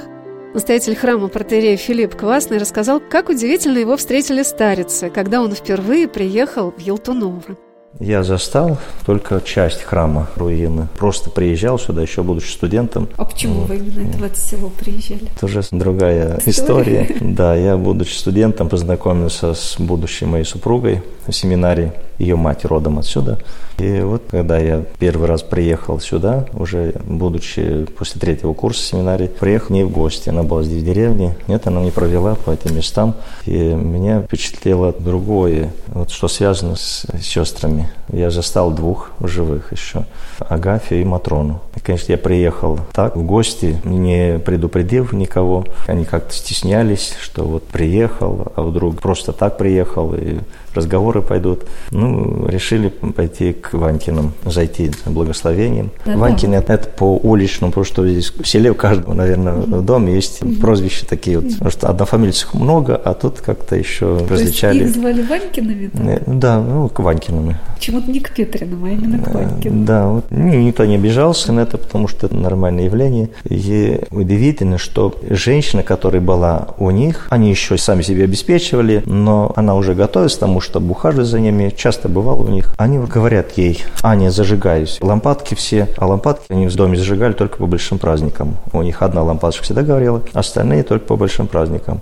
Настоятель 0.53 0.95
храма 0.95 1.27
протерей 1.27 1.75
Филипп 1.75 2.15
Квасный 2.15 2.57
рассказал, 2.57 2.99
как 2.99 3.29
удивительно 3.29 3.77
его 3.77 3.97
встретили 3.97 4.43
старицы, 4.43 5.09
когда 5.09 5.41
он 5.41 5.51
впервые 5.51 6.07
приехал 6.07 6.71
в 6.71 6.79
Елтуново. 6.79 7.57
Я 7.99 8.23
застал 8.23 8.77
только 9.05 9.41
часть 9.41 9.81
храма 9.81 10.27
руины. 10.35 10.87
Просто 10.97 11.29
приезжал 11.29 11.79
сюда, 11.79 12.01
еще 12.01 12.21
будучи 12.21 12.51
студентом. 12.51 13.09
А 13.17 13.25
почему 13.25 13.61
вы 13.61 13.77
именно 13.77 14.17
в 14.17 14.23
это 14.23 14.39
село 14.39 14.69
приезжали? 14.69 15.29
Это 15.35 15.45
уже 15.45 15.61
другая 15.71 16.37
история. 16.45 17.03
история. 17.03 17.17
Да, 17.37 17.55
я, 17.55 17.77
будучи 17.77 18.13
студентом, 18.13 18.69
познакомился 18.69 19.53
с 19.53 19.75
будущей 19.79 20.25
моей 20.25 20.43
супругой 20.43 21.03
в 21.27 21.31
семинарии. 21.31 21.91
Ее 22.17 22.35
мать 22.35 22.65
родом 22.65 22.97
отсюда. 22.97 23.39
И 23.77 23.99
вот 24.01 24.23
когда 24.31 24.57
я 24.57 24.83
первый 24.97 25.27
раз 25.27 25.43
приехал 25.43 25.99
сюда, 25.99 26.47
уже 26.53 26.95
будучи 27.05 27.85
после 27.97 28.19
третьего 28.19 28.53
курса 28.53 28.81
семинарии, 28.81 29.27
приехал 29.27 29.67
к 29.67 29.69
ней 29.69 29.83
в 29.83 29.91
гости. 29.91 30.29
Она 30.29 30.41
была 30.41 30.63
здесь 30.63 30.81
в 30.81 30.85
деревне. 30.85 31.37
Нет, 31.47 31.67
она 31.67 31.81
не 31.81 31.91
провела 31.91 32.33
по 32.33 32.51
этим 32.51 32.75
местам. 32.75 33.15
И 33.45 33.51
меня 33.51 34.21
впечатлило 34.21 34.93
другое, 34.97 35.71
вот 35.97 36.11
что 36.11 36.27
связано 36.27 36.75
с 36.75 37.05
сестрами. 37.21 37.89
Я 38.11 38.29
застал 38.29 38.71
двух 38.71 39.11
живых 39.19 39.71
еще. 39.71 40.05
Агафию 40.39 41.01
и 41.01 41.03
Матрону. 41.03 41.61
И, 41.75 41.79
конечно, 41.79 42.11
я 42.11 42.17
приехал 42.17 42.79
так, 42.93 43.15
в 43.15 43.25
гости, 43.25 43.79
не 43.83 44.39
предупредив 44.39 45.13
никого. 45.13 45.65
Они 45.87 46.05
как-то 46.05 46.33
стеснялись, 46.33 47.15
что 47.21 47.43
вот 47.43 47.63
приехал, 47.63 48.51
а 48.55 48.61
вдруг 48.61 49.01
просто 49.01 49.33
так 49.33 49.57
приехал, 49.57 50.13
и 50.13 50.39
разговоры 50.77 51.21
пойдут. 51.21 51.65
Ну, 51.91 52.47
решили 52.47 52.89
пойти 52.89 53.53
к 53.53 53.73
Ванькиным, 53.73 54.33
зайти 54.45 54.91
благословением. 55.05 55.91
Да, 56.05 56.15
Ванькины 56.15 56.55
это, 56.55 56.73
это 56.73 56.87
по 56.89 57.17
уличному, 57.17 57.71
потому 57.71 57.85
что 57.85 58.07
здесь 58.07 58.31
в 58.31 58.45
селе 58.45 58.71
у 58.71 58.75
каждого, 58.75 59.13
наверное, 59.13 59.53
в 59.53 59.83
доме 59.83 60.13
есть 60.13 60.41
прозвища 60.61 61.05
такие 61.05 61.39
вот. 61.39 61.51
Потому 61.53 61.71
что 61.71 61.89
однофамильцев 61.89 62.53
много, 62.53 62.95
а 62.95 63.13
тут 63.13 63.41
как-то 63.41 63.75
еще 63.75 64.19
То 64.19 64.27
различали. 64.29 64.83
Их 64.83 64.93
звали 64.93 65.23
Ванькиными? 65.23 65.89
Да, 65.93 66.19
да 66.27 66.59
ну, 66.61 66.89
к 66.89 66.99
Ванькиным. 66.99 67.55
Почему-то 67.97 68.11
не 68.11 68.19
к 68.19 68.29
Петриным, 68.31 68.85
а 68.85 68.89
именно 68.89 69.23
к 69.23 69.33
Ванькиным. 69.33 69.85
Да, 69.85 70.07
вот 70.07 70.25
никто 70.29 70.85
не 70.85 70.95
обижался 70.95 71.51
на 71.51 71.61
это, 71.61 71.77
потому 71.77 72.07
что 72.07 72.27
это 72.27 72.35
нормальное 72.35 72.85
явление. 72.85 73.29
И 73.45 74.01
удивительно, 74.11 74.77
что 74.77 75.15
женщина, 75.27 75.81
которая 75.81 76.21
была 76.21 76.67
у 76.77 76.91
них, 76.91 77.27
они 77.31 77.49
еще 77.49 77.77
сами 77.77 78.03
себя 78.03 78.25
обеспечивали, 78.25 79.01
но 79.05 79.51
она 79.55 79.75
уже 79.75 79.95
готовилась 79.95 80.35
к 80.35 80.39
тому, 80.39 80.61
чтобы 80.61 80.91
ухаживать 80.91 81.27
за 81.27 81.39
ними, 81.39 81.73
часто 81.75 82.07
бывал 82.07 82.41
у 82.41 82.47
них. 82.47 82.75
Они 82.77 82.99
говорят 82.99 83.57
ей, 83.57 83.83
Аня, 84.03 84.29
зажигаюсь. 84.29 84.99
Лампадки 85.01 85.55
все, 85.55 85.87
а 85.97 86.05
лампадки 86.05 86.45
они 86.49 86.67
в 86.67 86.75
доме 86.75 86.97
зажигали 86.97 87.33
только 87.33 87.57
по 87.57 87.65
большим 87.65 87.97
праздникам. 87.97 88.57
У 88.73 88.81
них 88.83 89.01
одна 89.01 89.23
лампадочка 89.23 89.63
всегда 89.63 89.81
горела, 89.81 90.21
остальные 90.33 90.83
только 90.83 91.05
по 91.05 91.15
большим 91.15 91.47
праздникам. 91.47 92.01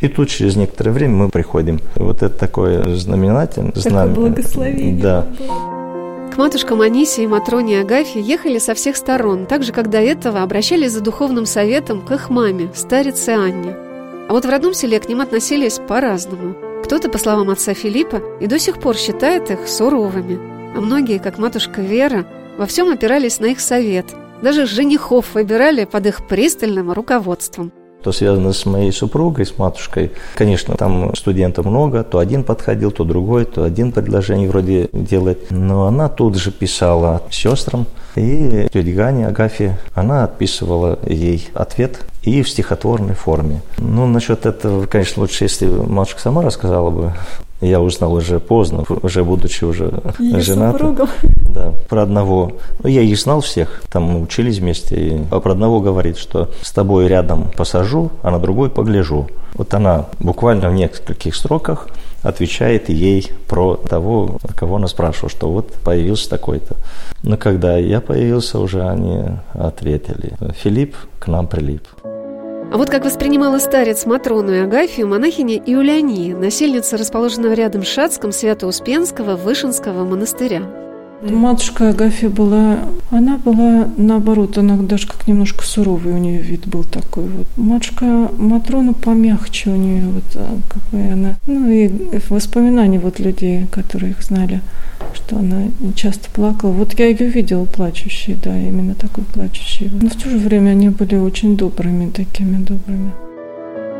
И 0.00 0.08
тут 0.08 0.28
через 0.28 0.56
некоторое 0.56 0.92
время 0.92 1.14
мы 1.14 1.28
приходим. 1.28 1.78
Вот 1.96 2.22
это 2.22 2.36
такое 2.36 2.96
знаменательное. 2.96 3.72
Такое 3.72 4.06
благословение. 4.06 5.02
Да. 5.02 5.26
К 6.32 6.36
матушкам 6.38 6.80
Анисе 6.80 7.24
и 7.24 7.26
Матроне 7.26 7.80
Агафье 7.80 8.22
ехали 8.22 8.58
со 8.58 8.74
всех 8.74 8.96
сторон, 8.96 9.46
так 9.46 9.62
же, 9.62 9.72
как 9.72 9.90
до 9.90 9.98
этого 9.98 10.42
обращались 10.42 10.92
за 10.92 11.00
духовным 11.00 11.44
советом 11.44 12.00
к 12.00 12.12
их 12.12 12.30
маме, 12.30 12.70
старице 12.74 13.30
Анне. 13.30 13.74
А 14.28 14.32
вот 14.32 14.44
в 14.44 14.48
родном 14.48 14.72
селе 14.72 15.00
к 15.00 15.08
ним 15.08 15.20
относились 15.20 15.80
по-разному. 15.86 16.54
Кто-то, 16.84 17.10
по 17.10 17.18
словам 17.18 17.50
отца 17.50 17.74
Филиппа, 17.74 18.22
и 18.40 18.46
до 18.46 18.58
сих 18.58 18.78
пор 18.78 18.96
считает 18.96 19.50
их 19.50 19.68
суровыми, 19.68 20.38
а 20.76 20.80
многие, 20.80 21.18
как 21.18 21.36
матушка 21.36 21.82
Вера, 21.82 22.24
во 22.56 22.66
всем 22.66 22.90
опирались 22.90 23.40
на 23.40 23.46
их 23.46 23.60
совет. 23.60 24.06
Даже 24.40 24.66
женихов 24.66 25.34
выбирали 25.34 25.84
под 25.84 26.06
их 26.06 26.26
пристальным 26.26 26.92
руководством 26.92 27.72
то 28.02 28.12
связано 28.12 28.52
с 28.52 28.66
моей 28.66 28.92
супругой, 28.92 29.46
с 29.46 29.58
матушкой. 29.58 30.12
Конечно, 30.34 30.76
там 30.76 31.14
студентов 31.14 31.66
много, 31.66 32.02
то 32.02 32.18
один 32.18 32.44
подходил, 32.44 32.90
то 32.90 33.04
другой, 33.04 33.44
то 33.44 33.64
один 33.64 33.92
предложение 33.92 34.48
вроде 34.48 34.88
делать. 34.92 35.50
Но 35.50 35.86
она 35.86 36.08
тут 36.08 36.36
же 36.36 36.50
писала 36.50 37.22
сестрам, 37.30 37.86
и 38.16 38.68
тетя 38.72 38.92
Ганя 38.92 39.28
Агафья, 39.28 39.78
она 39.94 40.24
отписывала 40.24 40.98
ей 41.06 41.48
ответ 41.54 42.00
и 42.22 42.42
в 42.42 42.48
стихотворной 42.48 43.14
форме. 43.14 43.60
Ну, 43.78 44.06
насчет 44.06 44.46
этого, 44.46 44.86
конечно, 44.86 45.22
лучше, 45.22 45.44
если 45.44 45.66
матушка 45.66 46.20
сама 46.20 46.42
рассказала 46.42 46.90
бы. 46.90 47.12
Я 47.60 47.80
узнал 47.80 48.14
уже 48.14 48.40
поздно, 48.40 48.84
уже 49.02 49.22
будучи 49.22 49.64
уже 49.64 49.92
Ее 50.18 50.40
женатым. 50.40 50.96
супругом. 50.96 51.08
Да, 51.50 51.72
про 51.88 52.02
одного. 52.02 52.52
Ну, 52.82 52.88
я 52.88 53.02
их 53.02 53.18
знал 53.18 53.40
всех, 53.40 53.82
там 53.90 54.04
мы 54.04 54.22
учились 54.22 54.58
вместе. 54.58 54.94
И, 54.96 55.24
а 55.30 55.40
про 55.40 55.52
одного 55.52 55.80
говорит, 55.80 56.16
что 56.16 56.48
с 56.62 56.70
тобой 56.70 57.08
рядом 57.08 57.50
посажу, 57.56 58.10
а 58.22 58.30
на 58.30 58.38
другой 58.38 58.70
погляжу. 58.70 59.28
Вот 59.54 59.74
она 59.74 60.06
буквально 60.20 60.70
в 60.70 60.74
нескольких 60.74 61.34
строках 61.34 61.88
отвечает 62.22 62.88
ей 62.88 63.30
про 63.48 63.76
того, 63.76 64.38
кого 64.56 64.76
она 64.76 64.88
спрашивала, 64.88 65.30
что 65.30 65.50
вот 65.50 65.72
появился 65.84 66.28
такой-то. 66.30 66.76
Но 67.22 67.36
когда 67.36 67.76
я 67.76 68.00
появился, 68.00 68.58
уже 68.58 68.86
они 68.86 69.22
ответили. 69.52 70.32
Филипп 70.54 70.96
к 71.18 71.26
нам 71.28 71.46
прилип. 71.46 71.82
А 72.72 72.76
вот 72.76 72.88
как 72.88 73.04
воспринимала 73.04 73.58
старец 73.58 74.06
Матрону 74.06 74.52
и 74.52 74.58
Агафию 74.58 75.08
монахиня 75.08 75.56
Иуляния, 75.66 76.36
насельница 76.36 76.96
расположенного 76.96 77.54
рядом 77.54 77.82
с 77.82 77.88
Шацком 77.88 78.30
Свято-Успенского 78.30 79.34
Вышинского 79.34 80.04
монастыря. 80.04 80.62
Матушка 81.22 81.90
Агафья 81.90 82.30
была, 82.30 82.78
она 83.10 83.36
была 83.36 83.88
наоборот, 83.98 84.56
она 84.56 84.76
даже 84.76 85.06
как 85.06 85.26
немножко 85.26 85.64
суровый 85.64 86.14
у 86.14 86.18
нее 86.18 86.40
вид 86.40 86.66
был 86.66 86.82
такой 86.82 87.24
вот. 87.24 87.46
Матушка 87.56 88.30
Матрона 88.38 88.94
помягче 88.94 89.70
у 89.70 89.76
нее 89.76 90.06
вот, 90.08 90.24
а, 90.36 90.56
как 90.68 90.82
бы 90.90 91.12
она, 91.12 91.36
ну 91.46 91.70
и 91.70 91.90
воспоминания 92.30 92.98
вот 92.98 93.18
людей, 93.18 93.66
которые 93.70 94.12
их 94.12 94.22
знали, 94.22 94.62
что 95.12 95.36
она 95.36 95.64
часто 95.94 96.30
плакала. 96.30 96.70
Вот 96.70 96.98
я 96.98 97.06
ее 97.06 97.26
видела 97.26 97.66
плачущей, 97.66 98.36
да, 98.42 98.58
именно 98.58 98.94
такой 98.94 99.24
плачущей. 99.24 99.90
Но 100.00 100.08
в 100.08 100.14
то 100.14 100.30
же 100.30 100.38
время 100.38 100.70
они 100.70 100.88
были 100.88 101.16
очень 101.16 101.56
добрыми, 101.56 102.10
такими 102.10 102.56
добрыми. 102.56 103.12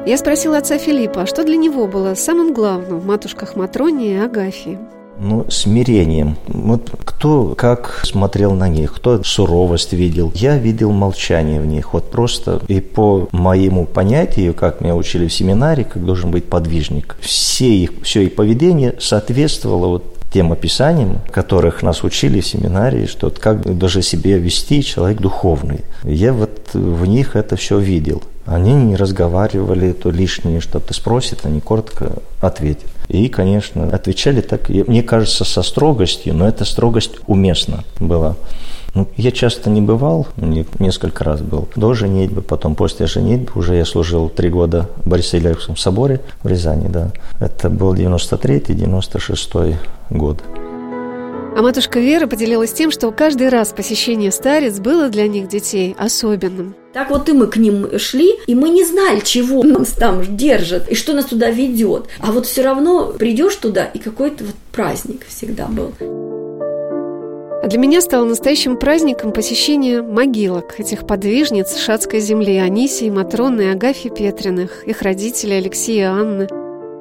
Я 0.06 0.16
спросила 0.16 0.56
отца 0.56 0.78
Филиппа, 0.78 1.22
а 1.22 1.26
что 1.26 1.44
для 1.44 1.56
него 1.56 1.87
было 1.87 2.14
самым 2.14 2.54
главным 2.54 3.00
в 3.00 3.06
матушках 3.06 3.56
Матроне 3.56 4.14
и 4.14 4.16
Агафии? 4.16 4.78
Ну, 5.20 5.46
смирением. 5.48 6.37
Вот 6.48 6.90
кто 7.04 7.54
как 7.56 8.00
смотрел 8.04 8.52
на 8.52 8.68
них, 8.68 8.94
кто 8.94 9.22
суровость 9.22 9.92
видел. 9.92 10.33
Я 10.35 10.56
видел 10.56 10.90
молчание 10.92 11.61
в 11.61 11.66
них. 11.66 11.92
Вот 11.92 12.11
просто 12.11 12.61
и 12.68 12.80
по 12.80 13.28
моему 13.33 13.87
понятию, 13.87 14.54
как 14.54 14.80
меня 14.80 14.96
учили 14.96 15.28
в 15.28 15.33
семинаре, 15.33 15.85
как 15.85 16.04
должен 16.04 16.30
быть 16.30 16.46
подвижник, 16.46 17.16
все 17.20 17.68
их, 17.68 17.92
все 18.02 18.22
их 18.22 18.35
поведение 18.35 18.94
соответствовало 18.98 19.87
вот 19.87 20.16
тем 20.33 20.52
описаниям, 20.52 21.20
которых 21.30 21.83
нас 21.83 22.04
учили 22.04 22.40
в 22.40 22.46
семинарии, 22.46 23.06
что 23.06 23.30
как 23.30 23.76
даже 23.76 24.00
себе 24.00 24.38
вести 24.38 24.83
человек 24.83 25.20
духовный. 25.20 25.80
Я 26.04 26.33
вот 26.33 26.70
в 26.72 27.04
них 27.06 27.37
это 27.37 27.56
все 27.56 27.78
видел. 27.78 28.22
Они 28.46 28.72
не 28.72 28.96
разговаривали, 28.96 29.92
то 29.92 30.11
лишнее 30.11 30.61
что-то 30.61 30.94
спросят, 30.94 31.44
они 31.44 31.61
коротко 31.61 32.14
ответят. 32.40 32.90
И, 33.09 33.29
конечно, 33.29 33.88
отвечали 33.88 34.40
так, 34.40 34.68
мне 34.68 35.03
кажется, 35.03 35.44
со 35.44 35.62
строгостью, 35.62 36.35
но 36.35 36.48
эта 36.48 36.64
строгость 36.64 37.18
уместна 37.26 37.85
была. 37.98 38.37
Ну, 38.94 39.07
я 39.16 39.31
часто 39.31 39.70
не 39.70 39.81
бывал, 39.81 40.26
несколько 40.37 41.22
раз 41.22 41.42
был 41.42 41.68
до 41.76 41.94
женитьбы, 41.94 42.42
потом 42.42 42.74
после 42.74 43.07
женитьбы 43.07 43.53
уже 43.55 43.76
я 43.76 43.85
служил 43.85 44.29
три 44.29 44.48
года 44.48 44.88
в 45.05 45.09
Борисоглебском 45.09 45.76
соборе 45.76 46.20
в 46.42 46.48
Рязани, 46.48 46.88
да. 46.88 47.12
Это 47.38 47.70
был 47.70 47.94
93-96 47.94 49.76
год. 50.11 50.42
А 51.61 51.62
матушка 51.62 52.01
Вера 52.01 52.27
поделилась 52.27 52.73
тем, 52.73 52.90
что 52.90 53.11
каждый 53.11 53.51
раз 53.51 53.75
посещение 53.77 54.33
старец 54.33 54.79
было 54.79 55.11
для 55.11 55.29
них 55.29 55.46
детей 55.46 55.94
особенным. 55.99 56.75
Так 56.94 57.11
вот 57.11 57.29
и 57.29 57.33
мы 57.33 57.49
к 57.49 57.59
ним 57.59 57.99
шли, 57.99 58.37
и 58.46 58.55
мы 58.55 58.70
не 58.70 58.83
знали, 58.83 59.20
чего 59.20 59.62
нас 59.64 59.90
там 59.90 60.23
держит 60.38 60.88
и 60.88 60.94
что 60.94 61.12
нас 61.12 61.27
туда 61.27 61.51
ведет. 61.51 62.07
А 62.18 62.33
вот 62.33 62.46
все 62.46 62.62
равно 62.62 63.12
придешь 63.12 63.57
туда, 63.57 63.85
и 63.85 63.99
какой-то 63.99 64.44
вот 64.44 64.55
праздник 64.73 65.27
всегда 65.29 65.66
был. 65.66 65.92
А 66.01 67.66
для 67.68 67.79
меня 67.79 68.01
стало 68.01 68.25
настоящим 68.25 68.79
праздником 68.79 69.31
посещение 69.31 70.01
могилок 70.01 70.81
этих 70.81 71.07
подвижниц 71.07 71.77
Шацкой 71.77 72.20
земли 72.20 72.57
Анисии, 72.57 73.11
Матроны 73.11 73.64
и 73.64 73.66
Агафьи 73.66 74.11
Петриных, 74.11 74.85
их 74.85 75.03
родителей 75.03 75.59
Алексея 75.59 76.05
и 76.05 76.20
Анны. 76.20 76.49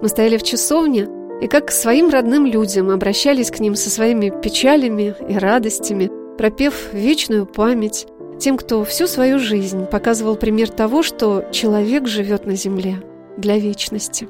Мы 0.01 0.09
стояли 0.09 0.35
в 0.35 0.43
часовне– 0.43 1.07
и 1.41 1.47
как 1.47 1.67
к 1.67 1.71
своим 1.71 2.09
родным 2.09 2.45
людям 2.45 2.89
обращались 2.89 3.51
к 3.51 3.59
ним 3.59 3.75
со 3.75 3.89
своими 3.89 4.29
печалями 4.41 5.15
и 5.27 5.37
радостями, 5.37 6.11
пропев 6.37 6.93
вечную 6.93 7.45
память 7.45 8.07
тем, 8.39 8.57
кто 8.57 8.83
всю 8.83 9.07
свою 9.07 9.39
жизнь 9.39 9.85
показывал 9.85 10.35
пример 10.35 10.69
того, 10.69 11.03
что 11.03 11.45
человек 11.51 12.07
живет 12.07 12.45
на 12.45 12.55
земле 12.55 13.01
для 13.37 13.57
вечности. 13.57 14.27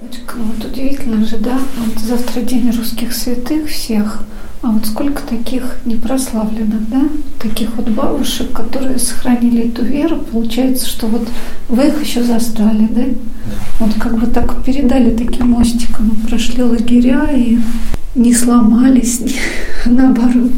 Вот 0.00 0.64
удивительно 0.64 1.24
же, 1.24 1.38
да? 1.38 1.58
Вот 1.78 1.98
завтра 1.98 2.42
день 2.42 2.70
русских 2.70 3.12
святых 3.12 3.68
всех– 3.68 4.22
а 4.60 4.72
вот 4.72 4.86
сколько 4.86 5.22
таких 5.22 5.76
непрославленных, 5.84 6.88
да, 6.88 7.02
таких 7.38 7.76
вот 7.76 7.88
бабушек, 7.90 8.52
которые 8.52 8.98
сохранили 8.98 9.68
эту 9.68 9.84
веру, 9.84 10.16
получается, 10.16 10.88
что 10.88 11.06
вот 11.06 11.28
вы 11.68 11.86
их 11.86 12.02
еще 12.02 12.24
застали, 12.24 12.88
да? 12.90 13.04
Вот 13.78 13.94
как 13.94 14.18
бы 14.18 14.26
так 14.26 14.64
передали 14.64 15.16
таким 15.16 15.50
мостиком, 15.50 16.10
прошли 16.28 16.64
лагеря 16.64 17.30
и 17.32 17.58
не 18.14 18.34
сломались, 18.34 19.20
не, 19.20 19.34
наоборот, 19.86 20.52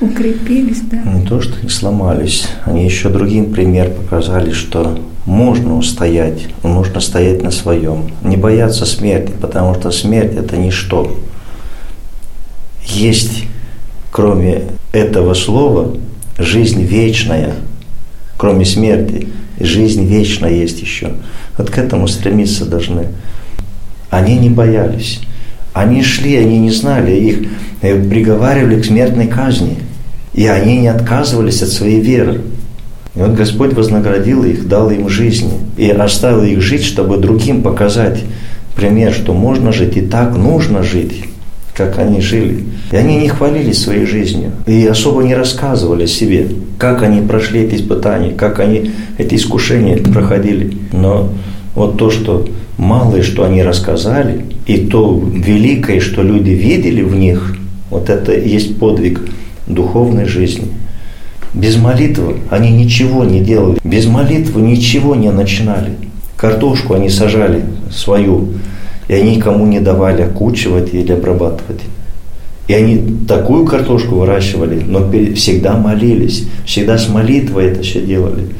укрепились, 0.00 0.82
да. 0.82 0.98
Не 0.98 1.26
то, 1.26 1.40
что 1.40 1.62
не 1.62 1.68
сломались, 1.68 2.46
они 2.64 2.84
еще 2.84 3.08
другим 3.08 3.52
пример 3.52 3.90
показали, 3.90 4.52
что 4.52 4.98
можно 5.24 5.76
устоять, 5.76 6.48
можно 6.62 7.00
стоять 7.00 7.42
на 7.42 7.50
своем, 7.50 8.10
не 8.22 8.36
бояться 8.36 8.86
смерти, 8.86 9.32
потому 9.40 9.74
что 9.74 9.90
смерть– 9.90 10.34
это 10.36 10.56
ничто 10.56 11.18
есть, 12.88 13.44
кроме 14.10 14.64
этого 14.92 15.34
слова, 15.34 15.96
жизнь 16.38 16.82
вечная, 16.82 17.54
кроме 18.36 18.64
смерти, 18.64 19.28
жизнь 19.60 20.04
вечная 20.04 20.52
есть 20.52 20.80
еще. 20.80 21.12
Вот 21.56 21.70
к 21.70 21.78
этому 21.78 22.08
стремиться 22.08 22.64
должны. 22.64 23.08
Они 24.10 24.38
не 24.38 24.50
боялись. 24.50 25.20
Они 25.78 26.02
шли, 26.02 26.34
они 26.34 26.58
не 26.58 26.70
знали, 26.70 27.12
их 27.12 27.48
э, 27.82 28.02
приговаривали 28.02 28.80
к 28.80 28.84
смертной 28.84 29.28
казни. 29.28 29.76
И 30.34 30.44
они 30.44 30.78
не 30.78 30.88
отказывались 30.88 31.62
от 31.62 31.68
своей 31.68 32.00
веры. 32.00 32.40
И 33.14 33.20
вот 33.20 33.34
Господь 33.34 33.74
вознаградил 33.74 34.42
их, 34.42 34.66
дал 34.66 34.90
им 34.90 35.08
жизнь. 35.08 35.52
И 35.76 35.88
оставил 35.88 36.42
их 36.42 36.60
жить, 36.60 36.82
чтобы 36.82 37.18
другим 37.18 37.62
показать 37.62 38.24
пример, 38.74 39.12
что 39.12 39.34
можно 39.34 39.70
жить 39.70 39.96
и 39.96 40.00
так 40.00 40.36
нужно 40.36 40.82
жить 40.82 41.24
как 41.76 42.00
они 42.00 42.20
жили. 42.20 42.64
И 42.90 42.96
они 42.96 43.18
не 43.18 43.28
хвалились 43.28 43.80
своей 43.80 44.04
жизнью 44.04 44.50
и 44.66 44.84
особо 44.84 45.22
не 45.22 45.36
рассказывали 45.36 46.06
себе, 46.06 46.48
как 46.76 47.04
они 47.04 47.20
прошли 47.20 47.60
эти 47.60 47.76
испытания, 47.76 48.32
как 48.32 48.58
они 48.58 48.90
эти 49.16 49.36
искушения 49.36 49.96
проходили. 49.98 50.76
Но 50.92 51.32
вот 51.76 51.96
то, 51.96 52.10
что 52.10 52.48
малое, 52.78 53.22
что 53.22 53.44
они 53.44 53.62
рассказали, 53.62 54.46
и 54.66 54.78
то 54.78 55.22
великое, 55.34 56.00
что 56.00 56.22
люди 56.22 56.50
видели 56.50 57.02
в 57.02 57.14
них, 57.14 57.56
вот 57.90 58.08
это 58.08 58.32
и 58.32 58.48
есть 58.48 58.78
подвиг 58.78 59.20
духовной 59.66 60.24
жизни. 60.24 60.68
Без 61.52 61.76
молитвы 61.76 62.36
они 62.50 62.70
ничего 62.70 63.24
не 63.24 63.40
делали, 63.40 63.78
без 63.82 64.06
молитвы 64.06 64.62
ничего 64.62 65.14
не 65.14 65.30
начинали. 65.30 65.92
Картошку 66.36 66.94
они 66.94 67.10
сажали 67.10 67.64
свою, 67.90 68.48
и 69.08 69.14
они 69.14 69.36
никому 69.36 69.66
не 69.66 69.80
давали 69.80 70.22
окучивать 70.22 70.94
или 70.94 71.12
обрабатывать. 71.12 71.80
И 72.68 72.74
они 72.74 73.02
такую 73.26 73.64
картошку 73.64 74.16
выращивали, 74.16 74.82
но 74.86 75.10
всегда 75.34 75.76
молились, 75.76 76.46
всегда 76.66 76.98
с 76.98 77.08
молитвой 77.08 77.68
это 77.68 77.82
все 77.82 78.02
делали. 78.02 78.50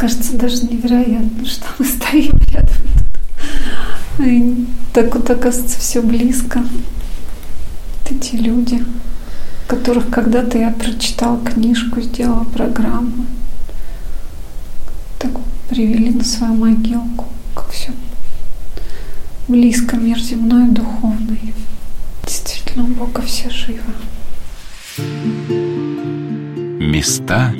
Кажется 0.00 0.34
даже 0.34 0.64
невероятно, 0.64 1.44
что 1.44 1.66
мы 1.78 1.84
стоим 1.84 2.40
рядом. 2.50 4.26
И 4.26 4.66
так 4.94 5.14
вот 5.14 5.28
оказывается 5.28 5.78
все 5.78 6.00
близко. 6.00 6.64
Эти 8.08 8.36
люди, 8.36 8.82
которых 9.66 10.08
когда-то 10.08 10.56
я 10.56 10.70
прочитала 10.70 11.38
книжку, 11.44 12.00
сделала 12.00 12.44
программу, 12.44 13.26
так 15.18 15.32
привели 15.68 16.08
на 16.08 16.24
свою 16.24 16.54
могилку, 16.54 17.26
как 17.54 17.68
все 17.68 17.92
близко 19.48 19.96
мир 19.96 20.18
земной 20.18 20.68
и 20.68 20.70
духовный. 20.70 21.54
Действительно, 22.24 22.84
у 22.84 22.86
Бога 22.86 23.20
все 23.20 23.50
живо. 23.50 23.92
Места 26.80 27.52